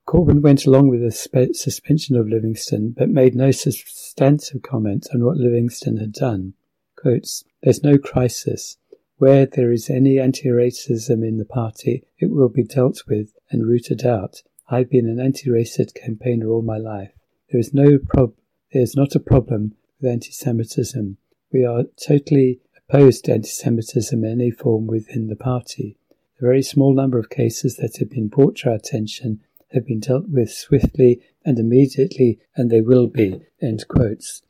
Corbyn 0.05 0.43
went 0.43 0.67
along 0.67 0.89
with 0.89 1.01
the 1.01 1.13
spe- 1.13 1.55
suspension 1.55 2.17
of 2.17 2.27
Livingstone, 2.27 2.91
but 2.91 3.09
made 3.09 3.37
no 3.37 3.53
substantive 3.53 4.63
comment 4.63 5.07
on 5.15 5.25
what 5.25 5.37
Livingstone 5.37 5.99
had 5.99 6.11
done. 6.11 6.55
Quotes, 6.97 7.45
There's 7.63 7.85
no 7.85 7.99
crisis. 7.99 8.77
Where 9.19 9.47
there 9.47 9.71
is 9.71 9.89
any 9.89 10.19
anti-racism 10.19 11.25
in 11.25 11.37
the 11.37 11.45
party, 11.45 12.03
it 12.19 12.33
will 12.33 12.49
be 12.49 12.65
dealt 12.65 13.05
with 13.07 13.33
and 13.49 13.65
rooted 13.65 14.05
out. 14.05 14.43
I've 14.69 14.91
been 14.91 15.09
an 15.09 15.21
anti-racist 15.21 15.95
campaigner 15.95 16.51
all 16.51 16.63
my 16.63 16.79
life. 16.79 17.13
There 17.53 17.61
is 17.61 17.73
no 17.73 17.99
prob- 17.99 18.35
there 18.73 18.83
is 18.83 18.97
not 18.97 19.15
a 19.15 19.21
problem 19.21 19.77
with 20.01 20.11
anti-Semitism. 20.11 21.17
We 21.55 21.65
are 21.65 21.85
totally 22.05 22.59
opposed 22.77 23.27
to 23.27 23.33
anti-Semitism 23.33 24.25
in 24.25 24.29
any 24.29 24.51
form 24.51 24.89
within 24.89 25.29
the 25.29 25.37
party. 25.37 25.97
The 26.41 26.47
very 26.47 26.63
small 26.63 26.93
number 26.93 27.17
of 27.17 27.31
cases 27.31 27.77
that 27.77 27.99
have 27.99 28.11
been 28.11 28.27
brought 28.27 28.57
to 28.57 28.71
our 28.71 28.75
attention 28.75 29.39
have 29.71 29.87
been 29.87 30.01
dealt 30.01 30.29
with 30.29 30.51
swiftly 30.51 31.21
and 31.45 31.61
immediately, 31.61 32.41
and 32.57 32.71
they 32.71 32.81
will 32.81 33.07
be. 33.07 33.41
End 33.63 33.87
quotes. 33.87 34.43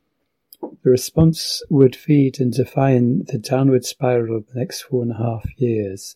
The 0.61 0.89
response 0.89 1.61
would 1.69 1.95
feed 1.95 2.39
and 2.39 2.51
define 2.51 3.25
the 3.25 3.37
downward 3.37 3.85
spiral 3.85 4.35
of 4.35 4.47
the 4.47 4.59
next 4.59 4.81
four 4.81 5.03
and 5.03 5.11
a 5.11 5.17
half 5.17 5.45
years. 5.57 6.15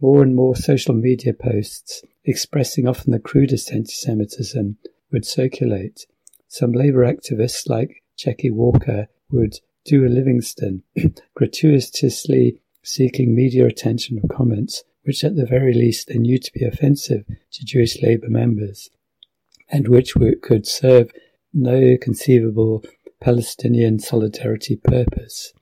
More 0.00 0.22
and 0.22 0.34
more 0.34 0.56
social 0.56 0.94
media 0.94 1.34
posts 1.34 2.04
expressing 2.24 2.88
often 2.88 3.12
the 3.12 3.18
crudest 3.18 3.70
anti 3.70 3.92
Semitism 3.92 4.78
would 5.10 5.26
circulate. 5.26 6.06
Some 6.48 6.72
Labour 6.72 7.04
activists 7.04 7.68
like 7.68 8.02
Jackie 8.16 8.50
Walker 8.50 9.08
would 9.30 9.58
a 9.90 10.08
Livingstone, 10.08 10.82
gratuitously 11.34 12.58
seeking 12.82 13.34
media 13.34 13.66
attention 13.66 14.20
for 14.20 14.28
comments 14.28 14.82
which 15.04 15.24
at 15.24 15.36
the 15.36 15.46
very 15.46 15.72
least 15.72 16.08
they 16.08 16.18
knew 16.18 16.38
to 16.38 16.52
be 16.52 16.64
offensive 16.64 17.24
to 17.52 17.64
Jewish 17.64 18.02
Labour 18.02 18.28
members, 18.28 18.90
and 19.68 19.88
which 19.88 20.14
could 20.42 20.66
serve 20.66 21.10
no 21.52 21.96
conceivable 22.00 22.84
Palestinian 23.20 23.98
solidarity 23.98 24.76
purpose. 24.76 25.52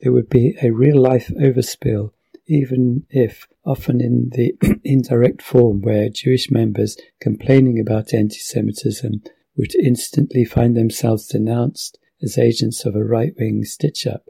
There 0.00 0.12
would 0.12 0.28
be 0.28 0.56
a 0.62 0.70
real 0.70 1.00
life 1.00 1.30
overspill, 1.40 2.12
even 2.46 3.06
if 3.08 3.46
often 3.64 4.00
in 4.00 4.30
the 4.30 4.54
indirect 4.84 5.42
form 5.42 5.80
where 5.80 6.08
Jewish 6.08 6.50
members 6.50 6.96
complaining 7.20 7.78
about 7.78 8.12
anti 8.12 8.38
Semitism 8.38 9.22
would 9.56 9.74
instantly 9.76 10.44
find 10.44 10.76
themselves 10.76 11.26
denounced 11.26 11.98
as 12.22 12.38
agents 12.38 12.84
of 12.84 12.94
a 12.94 13.04
right 13.04 13.34
wing 13.38 13.64
stitch 13.64 14.06
up. 14.06 14.28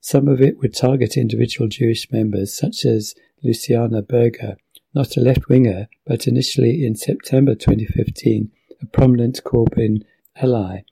Some 0.00 0.28
of 0.28 0.40
it 0.40 0.58
would 0.58 0.74
target 0.74 1.16
individual 1.16 1.68
Jewish 1.68 2.10
members, 2.10 2.56
such 2.56 2.84
as 2.84 3.14
Luciana 3.42 4.02
Berger, 4.02 4.56
not 4.94 5.16
a 5.16 5.20
left 5.20 5.48
winger, 5.48 5.88
but 6.06 6.26
initially 6.26 6.84
in 6.84 6.94
September 6.94 7.54
2015, 7.54 8.50
a 8.80 8.86
prominent 8.86 9.42
Corbyn 9.44 10.02
ally, 10.36 10.82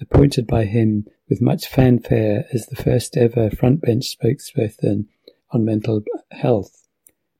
appointed 0.00 0.46
by 0.46 0.64
him 0.64 1.06
with 1.28 1.40
much 1.40 1.66
fanfare 1.66 2.46
as 2.52 2.66
the 2.66 2.76
first 2.76 3.16
ever 3.16 3.50
frontbench 3.50 4.14
spokesperson 4.14 5.06
on 5.50 5.64
mental 5.64 6.02
health. 6.30 6.86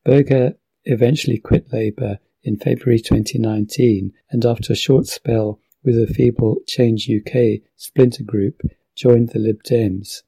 Berger 0.05 0.57
eventually 0.85 1.39
quit 1.39 1.73
Labour 1.73 2.19
in 2.43 2.57
February 2.57 3.01
2019 3.01 4.13
and 4.31 4.47
after 4.47 4.73
a 4.73 4.77
short 4.77 5.07
spell 5.07 5.61
with 5.87 5.97
a 5.97 6.13
feeble 6.13 6.57
Change 6.67 7.09
UK 7.09 7.61
splinter 7.77 8.25
group, 8.25 8.61
joined 8.97 9.31
the 9.31 9.39
Lib 9.39 9.63
Dems. 9.63 10.23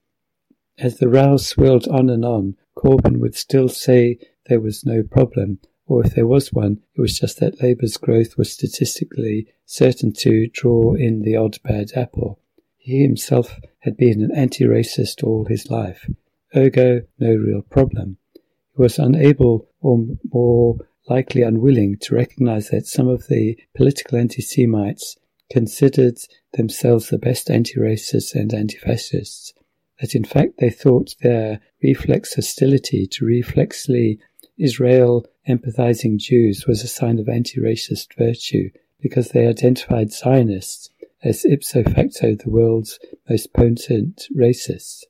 As 0.78 0.98
the 0.98 1.08
row 1.08 1.36
swirled 1.36 1.88
on 1.88 2.08
and 2.08 2.24
on, 2.24 2.56
Corbyn 2.76 3.18
would 3.18 3.34
still 3.34 3.68
say 3.68 4.20
there 4.46 4.60
was 4.60 4.86
no 4.86 5.02
problem, 5.02 5.58
or 5.86 6.06
if 6.06 6.14
there 6.14 6.28
was 6.28 6.52
one, 6.52 6.78
it 6.94 7.00
was 7.00 7.18
just 7.18 7.40
that 7.40 7.60
Labour's 7.60 7.96
growth 7.96 8.38
was 8.38 8.52
statistically 8.52 9.48
certain 9.66 10.12
to 10.12 10.46
draw 10.52 10.94
in 10.94 11.22
the 11.22 11.34
odd 11.34 11.58
bad 11.64 11.90
apple. 11.96 12.38
He 12.76 13.02
himself 13.02 13.58
had 13.80 13.96
been 13.96 14.22
an 14.22 14.30
anti-racist 14.34 15.24
all 15.24 15.46
his 15.46 15.68
life, 15.68 16.08
ergo 16.54 17.02
no 17.18 17.34
real 17.34 17.62
problem. 17.62 18.18
He 18.34 18.80
was 18.80 18.98
unable, 18.98 19.68
or 19.80 20.06
more 20.32 20.76
likely 21.08 21.42
unwilling, 21.42 21.96
to 22.02 22.14
recognize 22.14 22.68
that 22.68 22.86
some 22.86 23.08
of 23.08 23.26
the 23.26 23.58
political 23.74 24.18
anti-Semites 24.18 25.16
considered 25.50 26.18
themselves 26.52 27.08
the 27.08 27.18
best 27.18 27.50
anti-racists 27.50 28.34
and 28.34 28.52
anti-fascists, 28.52 29.52
that 30.00 30.14
in 30.14 30.24
fact 30.24 30.58
they 30.58 30.70
thought 30.70 31.16
their 31.22 31.60
reflex 31.82 32.34
hostility 32.34 33.06
to 33.06 33.24
reflexly 33.24 34.18
Israel 34.58 35.26
empathizing 35.48 36.18
Jews 36.18 36.66
was 36.66 36.82
a 36.82 36.88
sign 36.88 37.18
of 37.18 37.28
anti-racist 37.28 38.14
virtue 38.16 38.70
because 39.00 39.28
they 39.28 39.46
identified 39.46 40.12
Zionists 40.12 40.90
as 41.22 41.44
ipso 41.44 41.82
facto 41.82 42.34
the 42.34 42.50
world's 42.50 42.98
most 43.28 43.52
potent 43.52 44.26
racists. 44.36 45.04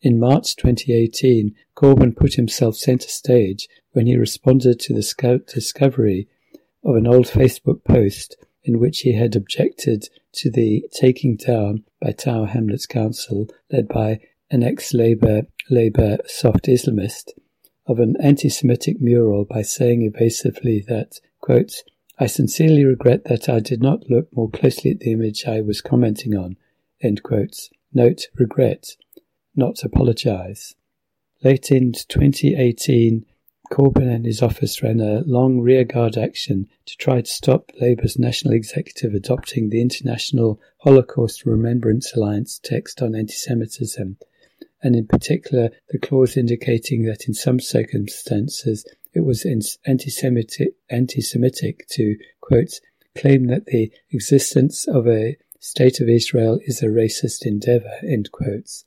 In 0.00 0.18
March 0.18 0.54
2018, 0.56 1.54
Corbyn 1.74 2.16
put 2.16 2.34
himself 2.34 2.76
centre 2.76 3.08
stage 3.08 3.68
when 3.92 4.06
he 4.06 4.16
responded 4.16 4.78
to 4.80 4.94
the 4.94 5.42
discovery 5.52 6.28
of 6.84 6.94
an 6.94 7.06
old 7.06 7.26
Facebook 7.26 7.82
post 7.84 8.36
in 8.68 8.78
which 8.78 9.00
he 9.00 9.14
had 9.14 9.34
objected 9.34 10.08
to 10.32 10.50
the 10.50 10.86
taking 10.92 11.36
down 11.36 11.84
by 12.00 12.12
Tower 12.12 12.46
Hamlets 12.46 12.86
Council, 12.86 13.48
led 13.72 13.88
by 13.88 14.20
an 14.50 14.62
ex-Labour 14.62 15.42
Labour 15.70 16.18
soft 16.26 16.66
Islamist, 16.66 17.32
of 17.86 17.98
an 17.98 18.14
anti-Semitic 18.20 19.00
mural 19.00 19.44
by 19.44 19.62
saying 19.62 20.02
evasively 20.02 20.84
that, 20.86 21.20
quote, 21.40 21.82
I 22.18 22.26
sincerely 22.26 22.84
regret 22.84 23.24
that 23.24 23.48
I 23.48 23.60
did 23.60 23.80
not 23.80 24.10
look 24.10 24.28
more 24.36 24.50
closely 24.50 24.90
at 24.90 25.00
the 25.00 25.12
image 25.12 25.46
I 25.46 25.60
was 25.62 25.80
commenting 25.80 26.36
on, 26.36 26.56
end 27.00 27.22
quote. 27.22 27.70
Note, 27.92 28.28
regret, 28.34 28.96
not 29.56 29.82
apologize. 29.82 30.74
Late 31.42 31.70
in 31.70 31.92
2018, 31.92 33.24
Corbyn 33.70 34.08
and 34.12 34.24
his 34.24 34.42
office 34.42 34.82
ran 34.82 35.00
a 35.00 35.22
long 35.26 35.60
rearguard 35.60 36.16
action 36.16 36.68
to 36.86 36.96
try 36.96 37.20
to 37.20 37.30
stop 37.30 37.70
Labour's 37.80 38.18
national 38.18 38.54
executive 38.54 39.14
adopting 39.14 39.68
the 39.68 39.80
International 39.80 40.60
Holocaust 40.78 41.44
Remembrance 41.44 42.12
Alliance 42.14 42.58
text 42.62 43.02
on 43.02 43.14
anti-Semitism, 43.14 44.16
and 44.82 44.96
in 44.96 45.06
particular 45.06 45.70
the 45.90 45.98
clause 45.98 46.36
indicating 46.36 47.04
that 47.04 47.26
in 47.26 47.34
some 47.34 47.60
circumstances 47.60 48.86
it 49.14 49.20
was 49.20 49.44
anti-Semitic, 49.86 50.74
to, 51.88 52.16
quote, 52.40 52.80
claim 53.16 53.46
that 53.46 53.66
the 53.66 53.90
existence 54.10 54.86
of 54.86 55.06
a 55.06 55.36
state 55.60 56.00
of 56.00 56.08
Israel 56.08 56.60
is 56.64 56.82
a 56.82 56.86
racist 56.86 57.44
endeavor, 57.44 57.98
end 58.02 58.30
quotes. 58.32 58.84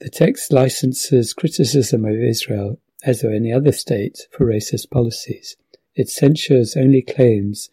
The 0.00 0.10
text 0.10 0.52
licenses 0.52 1.32
criticism 1.32 2.04
of 2.04 2.14
Israel 2.14 2.78
as 3.04 3.22
of 3.22 3.32
any 3.32 3.52
other 3.52 3.72
state, 3.72 4.26
for 4.30 4.46
racist 4.46 4.90
policies. 4.90 5.56
It 5.94 6.08
censures 6.08 6.76
only 6.76 7.02
claims 7.02 7.70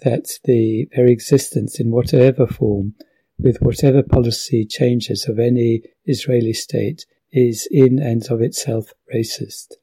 that 0.00 0.38
the 0.44 0.88
very 0.94 1.12
existence 1.12 1.80
in 1.80 1.90
whatever 1.90 2.46
form, 2.46 2.94
with 3.38 3.60
whatever 3.60 4.02
policy 4.02 4.64
changes 4.64 5.28
of 5.28 5.38
any 5.38 5.82
Israeli 6.04 6.52
state, 6.52 7.06
is 7.32 7.68
in 7.70 7.98
and 7.98 8.24
of 8.30 8.40
itself 8.40 8.92
racist. 9.12 9.74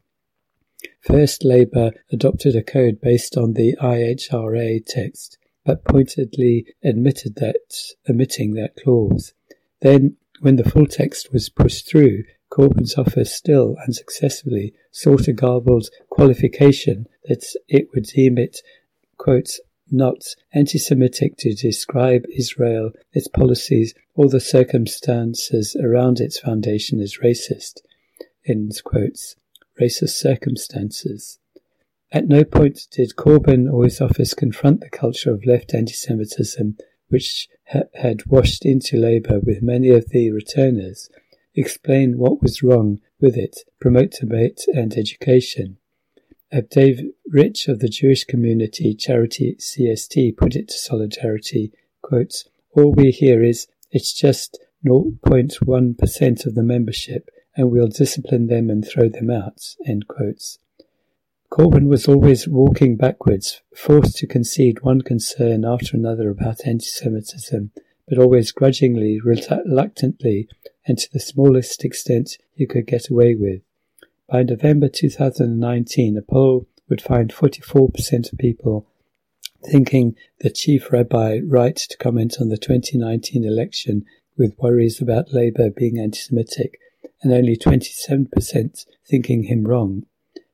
First, 1.01 1.43
Labour 1.43 1.91
adopted 2.11 2.55
a 2.55 2.63
code 2.63 3.01
based 3.01 3.37
on 3.37 3.53
the 3.53 3.75
IHRA 3.81 4.85
text, 4.85 5.37
but 5.65 5.83
pointedly 5.83 6.65
admitted 6.83 7.35
that, 7.35 7.93
omitting 8.09 8.53
that 8.53 8.75
clause. 8.75 9.33
Then, 9.81 10.17
when 10.39 10.55
the 10.55 10.69
full 10.69 10.87
text 10.87 11.31
was 11.33 11.49
pushed 11.49 11.87
through, 11.87 12.23
Corbyn's 12.51 12.97
office 12.97 13.33
still 13.33 13.77
unsuccessfully 13.87 14.73
sought 14.91 15.27
a 15.27 15.33
garbled 15.33 15.89
qualification 16.09 17.07
that 17.25 17.43
it 17.67 17.87
would 17.93 18.03
deem 18.03 18.37
it, 18.37 18.61
quote, 19.17 19.51
not 19.89 20.35
anti-Semitic 20.53 21.37
to 21.37 21.53
describe 21.53 22.25
Israel, 22.35 22.91
its 23.13 23.27
policies, 23.27 23.93
or 24.15 24.29
the 24.29 24.39
circumstances 24.39 25.75
around 25.75 26.19
its 26.19 26.39
foundation 26.39 26.99
as 26.99 27.19
racist, 27.23 27.81
end 28.45 28.71
quotes, 28.83 29.35
racist 29.79 30.15
circumstances. 30.15 31.39
At 32.11 32.27
no 32.27 32.43
point 32.43 32.87
did 32.91 33.15
Corbyn 33.15 33.71
or 33.71 33.85
his 33.85 34.01
office 34.01 34.33
confront 34.33 34.81
the 34.81 34.89
culture 34.89 35.31
of 35.31 35.45
left 35.45 35.73
anti-Semitism, 35.73 36.77
which 37.07 37.47
ha- 37.67 37.83
had 37.95 38.25
washed 38.25 38.65
into 38.65 38.97
Labour 38.97 39.39
with 39.39 39.61
many 39.61 39.89
of 39.89 40.09
the 40.09 40.31
returners, 40.31 41.09
explain 41.55 42.17
what 42.17 42.41
was 42.41 42.63
wrong 42.63 42.99
with 43.19 43.35
it, 43.35 43.57
promote 43.79 44.11
debate 44.11 44.61
and 44.73 44.97
education. 44.97 45.77
As 46.51 46.65
Dave 46.69 47.01
Rich 47.27 47.67
of 47.67 47.79
the 47.79 47.87
Jewish 47.87 48.25
community 48.25 48.93
charity 48.93 49.55
CST 49.59 50.35
put 50.35 50.55
it 50.55 50.67
to 50.67 50.77
Solidarity, 50.77 51.71
quotes, 52.01 52.45
all 52.73 52.91
we 52.91 53.11
hear 53.11 53.43
is, 53.43 53.67
it's 53.91 54.13
just 54.13 54.59
0.1% 54.85 56.45
of 56.45 56.55
the 56.55 56.63
membership 56.63 57.29
and 57.55 57.71
we'll 57.71 57.87
discipline 57.87 58.47
them 58.47 58.69
and 58.69 58.87
throw 58.87 59.09
them 59.09 59.29
out, 59.29 59.75
end 59.85 60.07
quotes. 60.07 60.59
Corbyn 61.51 61.87
was 61.87 62.07
always 62.07 62.47
walking 62.47 62.95
backwards, 62.95 63.61
forced 63.75 64.17
to 64.17 64.27
concede 64.27 64.83
one 64.83 65.01
concern 65.01 65.65
after 65.65 65.97
another 65.97 66.29
about 66.29 66.65
anti-Semitism, 66.65 67.71
but 68.07 68.17
always 68.17 68.53
grudgingly, 68.53 69.19
reluctantly, 69.19 70.47
and 70.85 70.97
to 70.97 71.11
the 71.11 71.19
smallest 71.19 71.83
extent 71.85 72.37
he 72.53 72.65
could 72.65 72.87
get 72.87 73.09
away 73.09 73.35
with. 73.35 73.61
By 74.27 74.43
November 74.43 74.87
2019, 74.87 76.17
a 76.17 76.21
poll 76.21 76.67
would 76.89 77.01
find 77.01 77.31
44% 77.31 78.31
of 78.31 78.39
people 78.39 78.87
thinking 79.69 80.15
the 80.39 80.49
chief 80.49 80.91
rabbi 80.91 81.39
right 81.45 81.75
to 81.75 81.97
comment 81.97 82.37
on 82.39 82.49
the 82.49 82.57
2019 82.57 83.45
election 83.45 84.03
with 84.37 84.57
worries 84.57 85.01
about 85.01 85.33
Labour 85.33 85.69
being 85.69 85.99
anti-Semitic, 85.99 86.79
and 87.21 87.31
only 87.31 87.55
27% 87.55 88.85
thinking 89.07 89.43
him 89.43 89.65
wrong. 89.65 90.03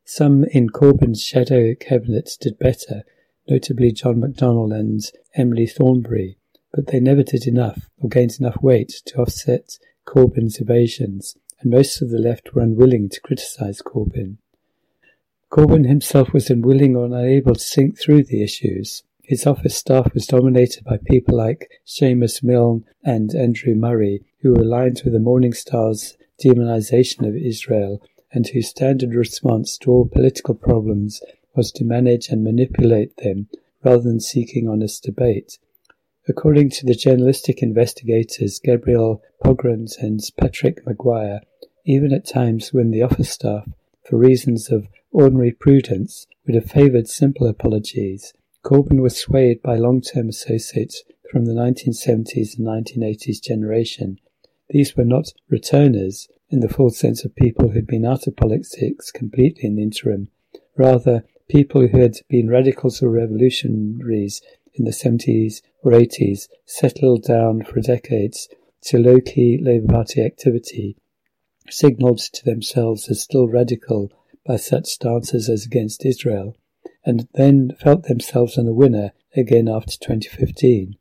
Some 0.03 0.43
in 0.45 0.69
Corbyn's 0.69 1.23
shadow 1.23 1.73
cabinet 1.73 2.31
did 2.41 2.59
better, 2.59 3.03
notably 3.47 3.91
John 3.91 4.21
McDonnell 4.21 4.77
and 4.77 5.01
Emily 5.35 5.67
Thornberry, 5.67 6.37
but 6.73 6.87
they 6.87 6.99
never 6.99 7.23
did 7.23 7.47
enough 7.47 7.89
or 7.97 8.09
gained 8.09 8.37
enough 8.39 8.61
weight 8.61 9.01
to 9.05 9.21
offset 9.21 9.77
Corbyn's 10.07 10.61
evasions, 10.61 11.35
and 11.59 11.69
most 11.69 12.01
of 12.01 12.09
the 12.09 12.17
left 12.17 12.53
were 12.53 12.61
unwilling 12.61 13.09
to 13.09 13.19
criticise 13.19 13.81
Corbyn. 13.81 14.37
Corbyn 15.51 15.85
himself 15.85 16.31
was 16.33 16.49
unwilling 16.49 16.95
or 16.95 17.05
unable 17.05 17.55
to 17.55 17.63
think 17.63 17.99
through 17.99 18.23
the 18.23 18.41
issues. 18.41 19.03
His 19.23 19.45
office 19.45 19.75
staff 19.75 20.13
was 20.13 20.25
dominated 20.25 20.85
by 20.85 20.97
people 20.97 21.35
like 21.35 21.69
Seamus 21.85 22.41
Milne 22.41 22.85
and 23.03 23.35
Andrew 23.35 23.75
Murray, 23.75 24.23
who 24.39 24.53
were 24.53 24.61
aligned 24.61 25.01
with 25.03 25.11
the 25.11 25.19
Morning 25.19 25.53
Star's 25.53 26.17
demonization 26.41 27.27
of 27.27 27.35
Israel 27.35 28.01
and 28.31 28.47
whose 28.47 28.69
standard 28.69 29.13
response 29.13 29.77
to 29.79 29.91
all 29.91 30.07
political 30.07 30.55
problems 30.55 31.21
was 31.55 31.71
to 31.73 31.83
manage 31.83 32.29
and 32.29 32.43
manipulate 32.43 33.17
them 33.17 33.49
rather 33.83 34.03
than 34.03 34.19
seeking 34.19 34.69
honest 34.69 35.03
debate. 35.03 35.57
According 36.29 36.71
to 36.71 36.85
the 36.85 36.93
journalistic 36.93 37.63
investigators 37.63 38.59
Gabriel 38.59 39.21
Pogrund 39.41 39.97
and 39.99 40.19
Patrick 40.37 40.85
Maguire, 40.85 41.39
even 41.85 42.11
at 42.11 42.27
times 42.27 42.73
when 42.73 42.91
the 42.91 43.01
office 43.01 43.31
staff, 43.31 43.65
for 44.05 44.17
reasons 44.17 44.69
of 44.69 44.89
ordinary 45.11 45.53
prudence, 45.53 46.27
would 46.45 46.55
have 46.55 46.69
favoured 46.69 47.07
simple 47.07 47.47
apologies, 47.47 48.33
Corbyn 48.61 49.01
was 49.01 49.15
swayed 49.15 49.61
by 49.61 49.77
long-term 49.77 50.27
associates 50.27 51.03
from 51.31 51.45
the 51.45 51.53
1970s 51.53 52.57
and 52.57 52.67
1980s 52.67 53.41
generation. 53.41 54.19
These 54.69 54.97
were 54.97 55.05
not 55.05 55.31
returners 55.47 56.27
in 56.49 56.59
the 56.59 56.67
full 56.67 56.89
sense 56.89 57.23
of 57.23 57.35
people 57.37 57.69
who'd 57.69 57.87
been 57.87 58.05
out 58.05 58.27
of 58.27 58.35
politics 58.35 59.11
completely 59.11 59.63
in 59.63 59.77
the 59.77 59.83
interim, 59.83 60.27
rather 60.75 61.23
people 61.47 61.87
who 61.87 62.01
had 62.01 62.17
been 62.27 62.49
radicals 62.49 63.01
or 63.01 63.09
revolutionaries 63.09 64.41
in 64.73 64.83
the 64.83 64.91
70s 64.91 65.61
80s 65.91 66.47
settled 66.65 67.23
down 67.23 67.63
for 67.63 67.81
decades 67.81 68.49
to 68.83 68.97
low-key 68.97 69.59
Labour 69.61 69.93
Party 69.93 70.23
activity, 70.23 70.95
signalled 71.69 72.19
to 72.19 72.45
themselves 72.45 73.09
as 73.09 73.21
still 73.21 73.47
radical 73.47 74.11
by 74.45 74.55
such 74.55 74.85
stances 74.85 75.49
as 75.49 75.65
against 75.65 76.05
Israel, 76.05 76.55
and 77.05 77.27
then 77.33 77.71
felt 77.79 78.03
themselves 78.03 78.57
on 78.57 78.65
the 78.65 78.73
winner 78.73 79.11
again 79.35 79.67
after 79.67 79.97
2015. 79.99 80.95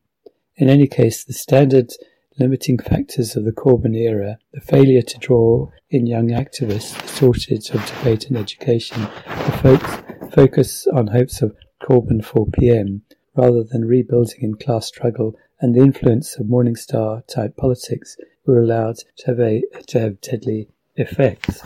In 0.57 0.69
any 0.69 0.87
case, 0.87 1.23
the 1.23 1.33
standard 1.33 1.93
limiting 2.39 2.79
factors 2.79 3.37
of 3.37 3.45
the 3.45 3.53
Corbyn 3.53 3.97
era, 3.97 4.39
the 4.53 4.61
failure 4.61 5.03
to 5.03 5.19
draw 5.19 5.71
in 5.91 6.07
young 6.07 6.29
activists, 6.29 7.01
the 7.01 7.09
shortage 7.09 7.71
of 7.71 7.87
debate 7.87 8.27
and 8.27 8.37
education, 8.37 9.01
the 9.27 10.31
focus 10.35 10.87
on 10.89 11.07
hopes 11.07 11.41
of 11.41 11.57
Corbyn 11.83 12.25
for 12.25 12.47
PM, 12.47 13.03
rather 13.37 13.63
than 13.63 13.85
rebuilding 13.85 14.41
in 14.41 14.55
class 14.55 14.87
struggle, 14.87 15.37
and 15.61 15.75
the 15.75 15.81
influence 15.81 16.37
of 16.37 16.49
Morning 16.49 16.77
Star 16.77 17.23
type 17.23 17.57
politics 17.57 18.17
were 18.45 18.61
allowed 18.61 18.97
to 19.19 19.27
have, 19.27 19.41
a, 19.41 19.63
to 19.89 20.01
have 20.01 20.21
deadly 20.21 20.69
effects. 20.97 21.63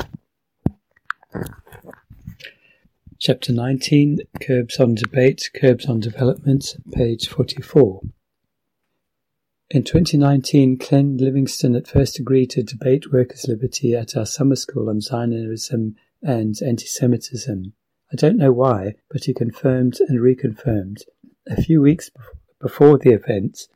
Chapter 3.18 3.52
19 3.52 4.20
Curbs 4.40 4.80
on 4.80 4.94
Debate, 4.94 5.50
Curbs 5.54 5.86
on 5.86 6.00
Development, 6.00 6.76
page 6.92 7.28
44. 7.28 8.00
In 9.72 9.84
2019, 9.84 10.78
Ken 10.78 11.16
Livingstone 11.16 11.76
at 11.76 11.86
first 11.86 12.18
agreed 12.18 12.50
to 12.50 12.62
debate 12.62 13.12
workers' 13.12 13.46
liberty 13.46 13.94
at 13.94 14.16
our 14.16 14.26
summer 14.26 14.56
school 14.56 14.88
on 14.88 15.00
Zionism 15.00 15.94
and 16.22 16.56
anti 16.60 16.86
Semitism. 16.86 17.72
I 18.12 18.16
don't 18.16 18.36
know 18.36 18.52
why, 18.52 18.96
but 19.10 19.24
he 19.24 19.34
confirmed 19.34 20.00
and 20.00 20.18
reconfirmed. 20.18 21.02
A 21.50 21.60
few 21.60 21.82
weeks 21.82 22.12
before 22.60 22.96
the 22.96 23.10
event, 23.10 23.66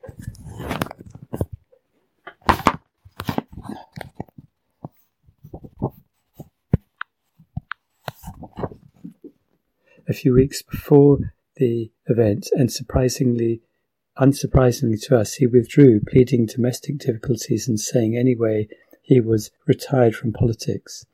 a 10.06 10.12
few 10.12 10.32
weeks 10.32 10.62
before 10.62 11.34
the 11.56 11.90
event, 12.06 12.48
and 12.52 12.70
surprisingly, 12.70 13.60
unsurprisingly 14.16 15.04
to 15.06 15.18
us, 15.18 15.34
he 15.34 15.46
withdrew, 15.48 16.00
pleading 16.00 16.46
domestic 16.46 16.98
difficulties 16.98 17.66
and 17.66 17.80
saying 17.80 18.16
anyway 18.16 18.68
he 19.02 19.20
was 19.20 19.50
retired 19.66 20.14
from 20.14 20.32
politics. 20.32 21.06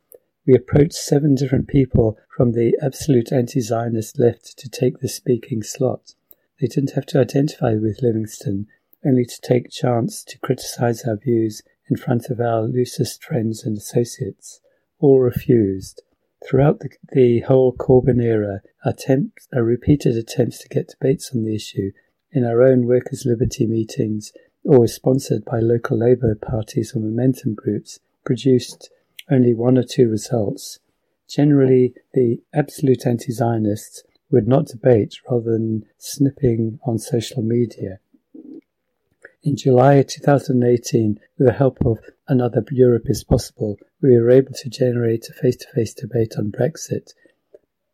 We 0.47 0.55
approached 0.55 0.93
seven 0.93 1.35
different 1.37 1.69
people 1.69 2.19
from 2.37 2.53
the 2.53 2.77
absolute 2.83 3.33
anti-Zionist 3.33 4.19
left 4.19 4.59
to 4.59 4.69
take 4.69 4.99
the 5.01 5.09
speaking 5.09 5.63
slot. 5.63 6.15
They 6.61 6.67
didn't 6.67 6.93
have 6.93 7.07
to 7.07 7.21
identify 7.21 7.75
with 7.75 8.03
Livingstone, 8.03 8.67
only 9.05 9.25
to 9.25 9.41
take 9.41 9.71
chance 9.71 10.23
to 10.25 10.39
criticize 10.39 11.05
our 11.05 11.17
views 11.17 11.63
in 11.89 11.97
front 11.97 12.29
of 12.29 12.39
our 12.39 12.63
loosest 12.63 13.25
friends 13.25 13.65
and 13.65 13.79
associates. 13.79 14.61
All 14.99 15.21
refused. 15.21 16.03
Throughout 16.47 16.81
the, 16.81 16.91
the 17.13 17.41
whole 17.41 17.75
Corbyn 17.75 18.23
era, 18.23 18.61
attempts, 18.85 19.49
uh, 19.55 19.63
repeated 19.63 20.17
attempts 20.17 20.59
to 20.59 20.69
get 20.69 20.89
debates 20.89 21.35
on 21.35 21.45
the 21.45 21.55
issue 21.55 21.93
in 22.31 22.45
our 22.45 22.63
own 22.63 22.87
workers' 22.87 23.25
liberty 23.27 23.67
meetings 23.67 24.33
or 24.65 24.87
sponsored 24.87 25.45
by 25.45 25.59
local 25.61 25.99
Labour 25.99 26.35
parties 26.35 26.95
or 26.95 27.01
momentum 27.01 27.55
groups 27.55 27.99
produced 28.25 28.91
only 29.31 29.55
one 29.55 29.79
or 29.79 29.83
two 29.83 30.09
results. 30.09 30.79
Generally, 31.29 31.95
the 32.13 32.43
absolute 32.53 33.07
anti-Zionists 33.07 34.03
would 34.31 34.47
not 34.47 34.67
debate 34.67 35.17
rather 35.29 35.53
than 35.53 35.85
snipping 35.99 36.79
on 36.85 36.99
social 36.99 37.43
media. 37.43 37.99
In 39.43 39.57
July 39.57 40.03
2018, 40.03 41.19
with 41.39 41.49
the 41.49 41.55
help 41.55 41.79
of 41.87 41.99
Another 42.29 42.63
Europe 42.71 43.09
is 43.09 43.25
Possible, 43.25 43.79
we 44.03 44.19
were 44.19 44.31
able 44.31 44.53
to 44.53 44.69
generate 44.69 45.29
a 45.29 45.33
face-to-face 45.33 45.95
debate 45.95 46.35
on 46.37 46.53
Brexit. 46.53 47.15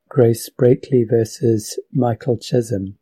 Grace 0.08 0.48
Blakeley 0.48 1.04
versus 1.04 1.78
Michael 1.92 2.36
Chessum. 2.36 2.94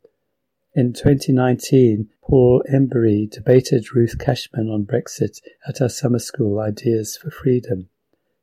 In 0.75 0.93
2019, 0.93 2.09
Paul 2.21 2.63
Embery 2.71 3.29
debated 3.29 3.95
Ruth 3.95 4.19
Cashman 4.19 4.69
on 4.69 4.85
Brexit 4.85 5.39
at 5.67 5.81
our 5.81 5.89
summer 5.89 6.19
school 6.19 6.59
Ideas 6.59 7.17
for 7.17 7.31
Freedom. 7.31 7.89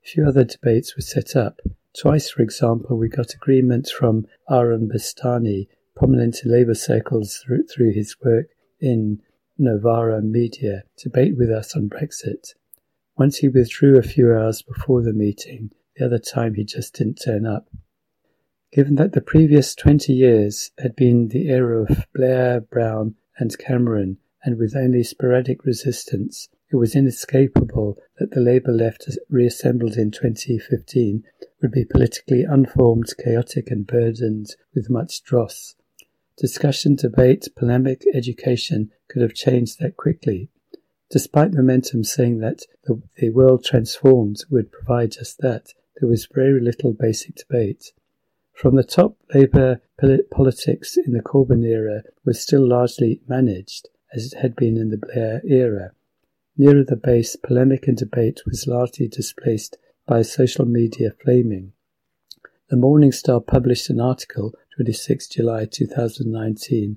A 0.04 0.08
few 0.08 0.26
other 0.26 0.44
debates 0.44 0.96
were 0.96 1.02
set 1.02 1.36
up. 1.36 1.60
Twice, 2.00 2.30
for 2.30 2.42
example, 2.42 2.96
we 2.96 3.08
got 3.08 3.34
agreements 3.34 3.90
from 3.90 4.26
Aaron 4.50 4.88
Bastani, 4.88 5.68
prominent 5.94 6.42
in 6.42 6.50
labour 6.50 6.74
circles 6.74 7.36
through, 7.36 7.64
through 7.64 7.92
his 7.92 8.16
work 8.24 8.46
in 8.80 9.20
Novara 9.58 10.22
Media, 10.22 10.84
to 10.96 11.08
debate 11.10 11.36
with 11.36 11.50
us 11.50 11.76
on 11.76 11.90
Brexit. 11.90 12.54
Once 13.18 13.36
he 13.36 13.48
withdrew 13.48 13.98
a 13.98 14.02
few 14.02 14.32
hours 14.32 14.62
before 14.62 15.02
the 15.02 15.12
meeting, 15.12 15.70
the 15.96 16.06
other 16.06 16.18
time 16.18 16.54
he 16.54 16.64
just 16.64 16.94
didn't 16.94 17.20
turn 17.22 17.44
up. 17.46 17.68
Given 18.72 18.94
that 18.94 19.12
the 19.12 19.20
previous 19.20 19.74
20 19.74 20.14
years 20.14 20.70
had 20.78 20.96
been 20.96 21.28
the 21.28 21.50
era 21.50 21.82
of 21.82 22.06
Blair, 22.14 22.62
Brown, 22.62 23.16
and 23.36 23.56
Cameron, 23.58 24.16
and 24.42 24.58
with 24.58 24.74
only 24.74 25.04
sporadic 25.04 25.66
resistance, 25.66 26.48
it 26.70 26.76
was 26.76 26.96
inescapable 26.96 27.98
that 28.18 28.30
the 28.30 28.40
Labour 28.40 28.72
left 28.72 29.06
reassembled 29.28 29.98
in 29.98 30.10
2015 30.10 31.22
would 31.62 31.70
be 31.70 31.84
politically 31.84 32.42
unformed, 32.42 33.14
chaotic, 33.22 33.70
and 33.70 33.86
burdened 33.86 34.56
with 34.74 34.90
much 34.90 35.22
dross. 35.22 35.74
Discussion, 36.36 36.96
debate, 36.96 37.48
polemic, 37.56 38.02
education 38.12 38.90
could 39.08 39.22
have 39.22 39.34
changed 39.34 39.78
that 39.78 39.96
quickly. 39.96 40.50
Despite 41.10 41.52
momentum 41.52 42.04
saying 42.04 42.38
that 42.38 42.62
the, 42.84 43.00
the 43.16 43.30
world 43.30 43.64
transformed 43.64 44.44
would 44.50 44.72
provide 44.72 45.12
just 45.12 45.38
that, 45.38 45.72
there 46.00 46.08
was 46.08 46.26
very 46.26 46.60
little 46.60 46.92
basic 46.92 47.36
debate. 47.36 47.92
From 48.54 48.76
the 48.76 48.82
top, 48.82 49.16
Labour 49.32 49.80
politics 50.30 50.96
in 50.96 51.12
the 51.12 51.22
Corbyn 51.22 51.64
era 51.64 52.02
was 52.24 52.40
still 52.40 52.66
largely 52.66 53.20
managed, 53.28 53.88
as 54.12 54.32
it 54.32 54.38
had 54.38 54.56
been 54.56 54.76
in 54.76 54.88
the 54.88 54.96
Blair 54.96 55.42
era. 55.46 55.92
Nearer 56.56 56.84
the 56.84 56.96
base, 56.96 57.36
polemic 57.36 57.86
and 57.88 57.96
debate 57.96 58.42
was 58.46 58.66
largely 58.66 59.08
displaced 59.08 59.76
by 60.06 60.22
social 60.22 60.64
media 60.64 61.12
flaming. 61.22 61.72
The 62.68 62.76
Morning 62.76 63.12
Star 63.12 63.40
published 63.40 63.90
an 63.90 64.00
article, 64.00 64.54
26 64.76 65.28
July 65.28 65.66
2019, 65.66 66.96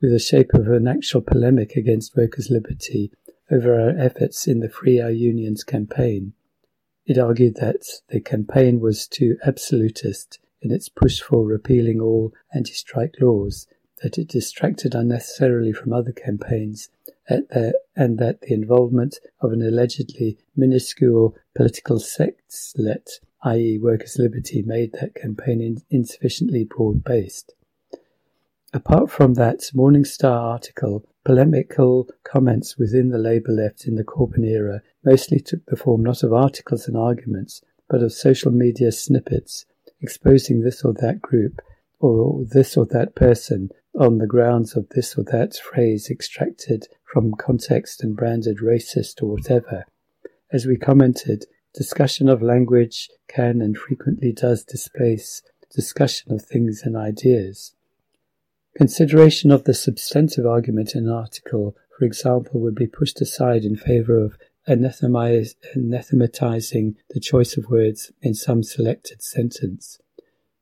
with 0.00 0.12
the 0.12 0.18
shape 0.18 0.54
of 0.54 0.68
an 0.68 0.86
actual 0.86 1.20
polemic 1.20 1.76
against 1.76 2.16
workers' 2.16 2.50
liberty 2.50 3.10
over 3.50 3.80
our 3.80 3.90
efforts 3.98 4.46
in 4.46 4.60
the 4.60 4.68
Free 4.68 5.00
Our 5.00 5.10
Unions 5.10 5.64
campaign. 5.64 6.34
It 7.04 7.18
argued 7.18 7.56
that 7.56 7.84
the 8.08 8.20
campaign 8.20 8.80
was 8.80 9.08
too 9.08 9.38
absolutist 9.44 10.38
in 10.60 10.70
its 10.70 10.88
push 10.88 11.20
for 11.20 11.44
repealing 11.44 12.00
all 12.00 12.32
anti-strike 12.54 13.14
laws, 13.20 13.66
that 14.02 14.18
it 14.18 14.28
distracted 14.28 14.94
unnecessarily 14.94 15.72
from 15.72 15.92
other 15.92 16.12
campaigns, 16.12 16.88
and 17.98 18.16
that 18.18 18.40
the 18.42 18.54
involvement 18.54 19.18
of 19.40 19.52
an 19.52 19.60
allegedly 19.60 20.38
minuscule 20.56 21.36
political 21.56 21.98
sectlet, 21.98 23.10
i.e. 23.42 23.76
Workers' 23.76 24.16
Liberty, 24.20 24.62
made 24.62 24.92
that 24.92 25.16
campaign 25.16 25.82
insufficiently 25.90 26.62
broad-based. 26.62 27.54
Apart 28.72 29.10
from 29.10 29.34
that 29.34 29.68
Morning 29.74 30.04
Star 30.04 30.38
article, 30.52 31.04
polemical 31.24 32.08
comments 32.22 32.78
within 32.78 33.08
the 33.08 33.18
Labour 33.18 33.50
left 33.50 33.86
in 33.86 33.96
the 33.96 34.04
Corbyn 34.04 34.46
era 34.46 34.80
mostly 35.04 35.40
took 35.40 35.66
the 35.66 35.76
form 35.76 36.04
not 36.04 36.22
of 36.22 36.32
articles 36.32 36.86
and 36.86 36.96
arguments, 36.96 37.62
but 37.90 38.02
of 38.02 38.12
social 38.12 38.52
media 38.52 38.92
snippets 38.92 39.66
exposing 40.00 40.60
this 40.60 40.84
or 40.84 40.92
that 40.92 41.20
group 41.20 41.60
or 41.98 42.44
this 42.44 42.76
or 42.76 42.86
that 42.86 43.16
person 43.16 43.70
on 43.98 44.18
the 44.18 44.26
grounds 44.26 44.76
of 44.76 44.88
this 44.90 45.18
or 45.18 45.24
that 45.24 45.56
phrase 45.56 46.08
extracted 46.08 46.86
from 47.12 47.34
context 47.34 48.02
and 48.02 48.16
branded 48.16 48.58
racist 48.58 49.22
or 49.22 49.26
whatever. 49.26 49.84
As 50.52 50.66
we 50.66 50.76
commented, 50.76 51.46
discussion 51.74 52.28
of 52.28 52.42
language 52.42 53.08
can 53.28 53.60
and 53.60 53.76
frequently 53.76 54.32
does 54.32 54.64
displace 54.64 55.42
discussion 55.74 56.32
of 56.32 56.42
things 56.42 56.82
and 56.84 56.96
ideas. 56.96 57.74
Consideration 58.76 59.50
of 59.50 59.64
the 59.64 59.74
substantive 59.74 60.46
argument 60.46 60.94
in 60.94 61.06
an 61.06 61.12
article, 61.12 61.76
for 61.98 62.04
example, 62.04 62.60
would 62.60 62.74
be 62.74 62.86
pushed 62.86 63.20
aside 63.20 63.64
in 63.64 63.76
favour 63.76 64.18
of 64.18 64.36
anathematizing 64.66 66.94
the 67.10 67.20
choice 67.20 67.56
of 67.56 67.70
words 67.70 68.12
in 68.22 68.34
some 68.34 68.62
selected 68.62 69.22
sentence. 69.22 69.98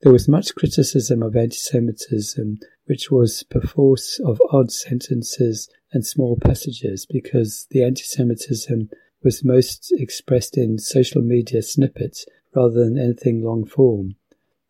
There 0.03 0.13
was 0.13 0.29
much 0.29 0.55
criticism 0.55 1.23
of 1.23 1.37
anti-Semitism, 1.37 2.59
which 2.87 3.11
was 3.11 3.43
perforce 3.45 4.21
of 4.25 4.41
odd 4.51 4.71
sentences 4.71 5.69
and 5.93 6.05
small 6.05 6.37
passages, 6.37 7.07
because 7.07 7.67
the 7.71 7.83
anti-Semitism 7.83 8.91
was 9.23 9.45
most 9.45 9.93
expressed 9.99 10.57
in 10.57 10.79
social 10.79 11.23
media 11.23 11.63
snippets 11.63 12.27
rather 12.55 12.85
than 12.85 12.99
anything 12.99 13.43
long 13.43 13.65
form. 13.65 14.17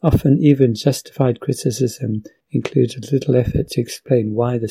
Often 0.03 0.39
even 0.39 0.75
justified 0.75 1.41
criticism 1.41 2.23
included 2.51 3.11
little 3.13 3.35
effort 3.35 3.69
to 3.71 3.81
explain 3.81 4.35
why 4.35 4.59
the 4.59 4.69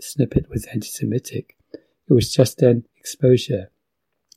snippet 0.00 0.48
was 0.48 0.66
anti-Semitic. 0.66 1.56
It 1.72 2.14
was 2.14 2.32
just 2.32 2.62
an 2.62 2.86
exposure. 2.96 3.70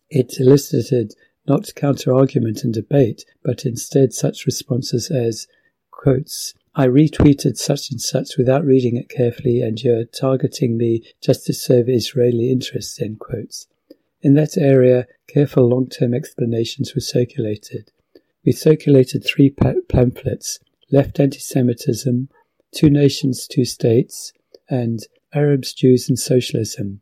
It 0.09 0.39
elicited 0.39 1.13
not 1.47 1.73
counter-argument 1.75 2.63
and 2.63 2.73
debate, 2.73 3.23
but 3.43 3.65
instead 3.65 4.13
such 4.13 4.45
responses 4.45 5.09
as, 5.09 5.47
quotes, 5.89 6.53
I 6.73 6.87
retweeted 6.87 7.57
such 7.57 7.91
and 7.91 7.99
such 7.99 8.37
without 8.37 8.63
reading 8.63 8.95
it 8.95 9.09
carefully, 9.09 9.61
and 9.61 9.81
you're 9.81 10.05
targeting 10.05 10.77
me 10.77 11.03
just 11.19 11.45
to 11.47 11.53
serve 11.53 11.89
Israeli 11.89 12.49
interests, 12.49 13.01
end 13.01 13.19
quotes. 13.19 13.67
In 14.21 14.35
that 14.35 14.57
area, 14.57 15.07
careful 15.27 15.67
long-term 15.67 16.13
explanations 16.13 16.95
were 16.95 17.01
circulated. 17.01 17.91
We 18.45 18.53
circulated 18.53 19.25
three 19.25 19.49
pamphlets, 19.49 20.59
Left 20.91 21.19
Anti-Semitism, 21.19 22.29
Two 22.73 22.89
Nations, 22.89 23.47
Two 23.47 23.65
States, 23.65 24.31
and 24.69 24.99
Arabs, 25.33 25.73
Jews 25.73 26.07
and 26.07 26.17
Socialism. 26.17 27.01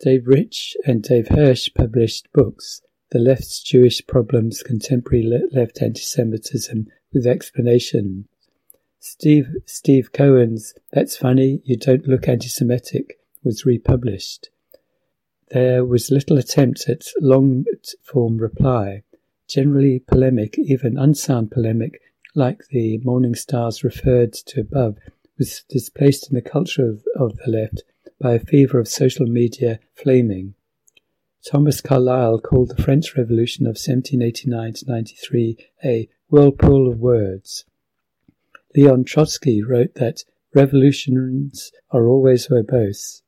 Dave 0.00 0.26
Rich 0.26 0.76
and 0.86 1.02
Dave 1.02 1.26
Hirsh 1.26 1.74
published 1.74 2.30
books, 2.32 2.82
The 3.10 3.18
Left's 3.18 3.62
Jewish 3.62 4.06
Problems, 4.06 4.62
Contemporary 4.62 5.22
Left 5.52 5.80
Anti-Semitism 5.80 6.86
with 7.12 7.26
Explanation. 7.26 8.26
Steve, 9.02 9.56
Steve 9.64 10.12
Cohen's 10.12 10.74
That's 10.92 11.16
Funny, 11.16 11.62
You 11.64 11.78
Don't 11.78 12.06
Look 12.06 12.28
Anti-Semitic 12.28 13.18
was 13.42 13.64
republished. 13.64 14.50
There 15.48 15.86
was 15.86 16.10
little 16.10 16.36
attempt 16.36 16.86
at 16.86 17.06
long-form 17.18 18.36
reply, 18.36 19.04
generally 19.48 20.00
polemic, 20.00 20.58
even 20.58 20.98
unsound 20.98 21.50
polemic, 21.50 22.02
like 22.34 22.66
the 22.68 22.98
Morning 22.98 23.34
Stars 23.34 23.82
referred 23.82 24.34
to 24.34 24.60
above, 24.60 24.98
was 25.38 25.64
displaced 25.70 26.28
in 26.28 26.34
the 26.34 26.42
culture 26.42 26.86
of, 26.86 27.02
of 27.16 27.38
the 27.38 27.50
left 27.50 27.82
by 28.20 28.34
a 28.34 28.38
fever 28.38 28.78
of 28.78 28.86
social 28.86 29.24
media 29.24 29.80
flaming. 29.94 30.52
Thomas 31.42 31.80
Carlyle 31.80 32.38
called 32.38 32.76
the 32.76 32.82
French 32.82 33.16
Revolution 33.16 33.64
of 33.64 33.78
1789 33.78 34.74
to 34.74 34.86
93 34.86 35.56
a 35.82 36.08
whirlpool 36.28 36.86
of 36.86 36.98
words. 36.98 37.64
Leon 38.76 39.02
Trotsky 39.02 39.62
wrote 39.62 39.94
that 39.96 40.22
revolutions 40.54 41.72
are 41.90 42.06
always 42.06 42.46
verbose 42.46 43.22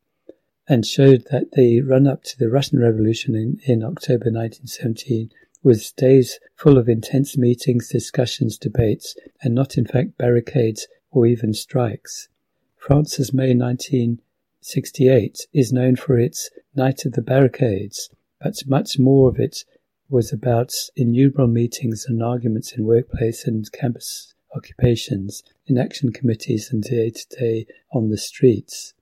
and 0.69 0.87
showed 0.87 1.25
that 1.33 1.51
the 1.53 1.81
run 1.81 2.07
up 2.07 2.23
to 2.23 2.39
the 2.39 2.49
Russian 2.49 2.79
Revolution 2.79 3.35
in, 3.35 3.59
in 3.65 3.83
October 3.83 4.31
1917 4.31 5.31
was 5.65 5.91
days 5.93 6.39
full 6.55 6.79
of 6.79 6.89
intense 6.89 7.37
meetings, 7.37 7.89
discussions, 7.89 8.57
debates, 8.57 9.17
and 9.43 9.53
not 9.53 9.77
in 9.77 9.85
fact 9.85 10.17
barricades 10.17 10.87
or 11.11 11.27
even 11.27 11.53
strikes. 11.53 12.29
France's 12.77 13.33
May 13.33 13.53
1968 13.53 15.47
is 15.53 15.73
known 15.73 15.97
for 15.97 16.19
its 16.19 16.51
Night 16.77 17.05
of 17.05 17.13
the 17.13 17.23
Barricades, 17.23 18.11
but 18.41 18.55
much 18.67 18.97
more 18.99 19.29
of 19.29 19.41
it 19.41 19.65
was 20.09 20.33
about 20.33 20.73
innumerable 20.95 21.49
meetings 21.49 22.07
and 22.07 22.23
arguments 22.23 22.73
in 22.73 22.85
workplace 22.85 23.45
and 23.45 23.71
campus 23.73 24.35
occupations, 24.55 25.43
in 25.67 25.79
action 25.79 26.13
committees 26.13 26.73
and 26.73 26.83
day 26.83 27.11
to 27.11 27.27
day 27.39 27.67
on 27.93 28.11
the 28.11 28.19
streets. 28.19 28.95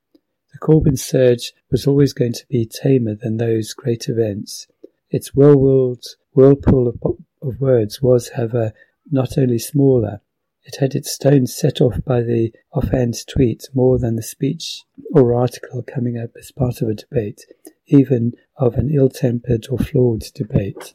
The 0.53 0.59
Corbyn 0.59 0.98
surge 0.98 1.53
was 1.70 1.86
always 1.86 2.12
going 2.12 2.32
to 2.32 2.46
be 2.48 2.66
tamer 2.66 3.14
than 3.14 3.36
those 3.36 3.72
great 3.72 4.09
events. 4.09 4.66
Its 5.11 5.34
whirlpool 5.34 5.96
of, 6.34 6.98
of 7.42 7.61
words 7.61 8.03
was, 8.03 8.30
however, 8.30 8.72
not 9.11 9.38
only 9.38 9.59
smaller, 9.59 10.20
it 10.64 10.76
had 10.76 10.94
its 10.94 11.11
stones 11.11 11.55
set 11.55 11.80
off 11.80 12.05
by 12.05 12.20
the 12.20 12.53
offhand 12.72 13.26
tweet 13.26 13.68
more 13.74 13.98
than 13.98 14.16
the 14.16 14.22
speech 14.22 14.82
or 15.12 15.34
article 15.34 15.82
coming 15.82 16.18
up 16.18 16.30
as 16.38 16.53
part 16.53 16.82
of 16.82 16.88
a 16.88 16.94
debate, 16.94 17.46
even 17.86 18.34
of 18.57 18.74
an 18.74 18.90
ill-tempered 18.92 19.66
or 19.70 19.78
flawed 19.78 20.24
debate. 20.34 20.94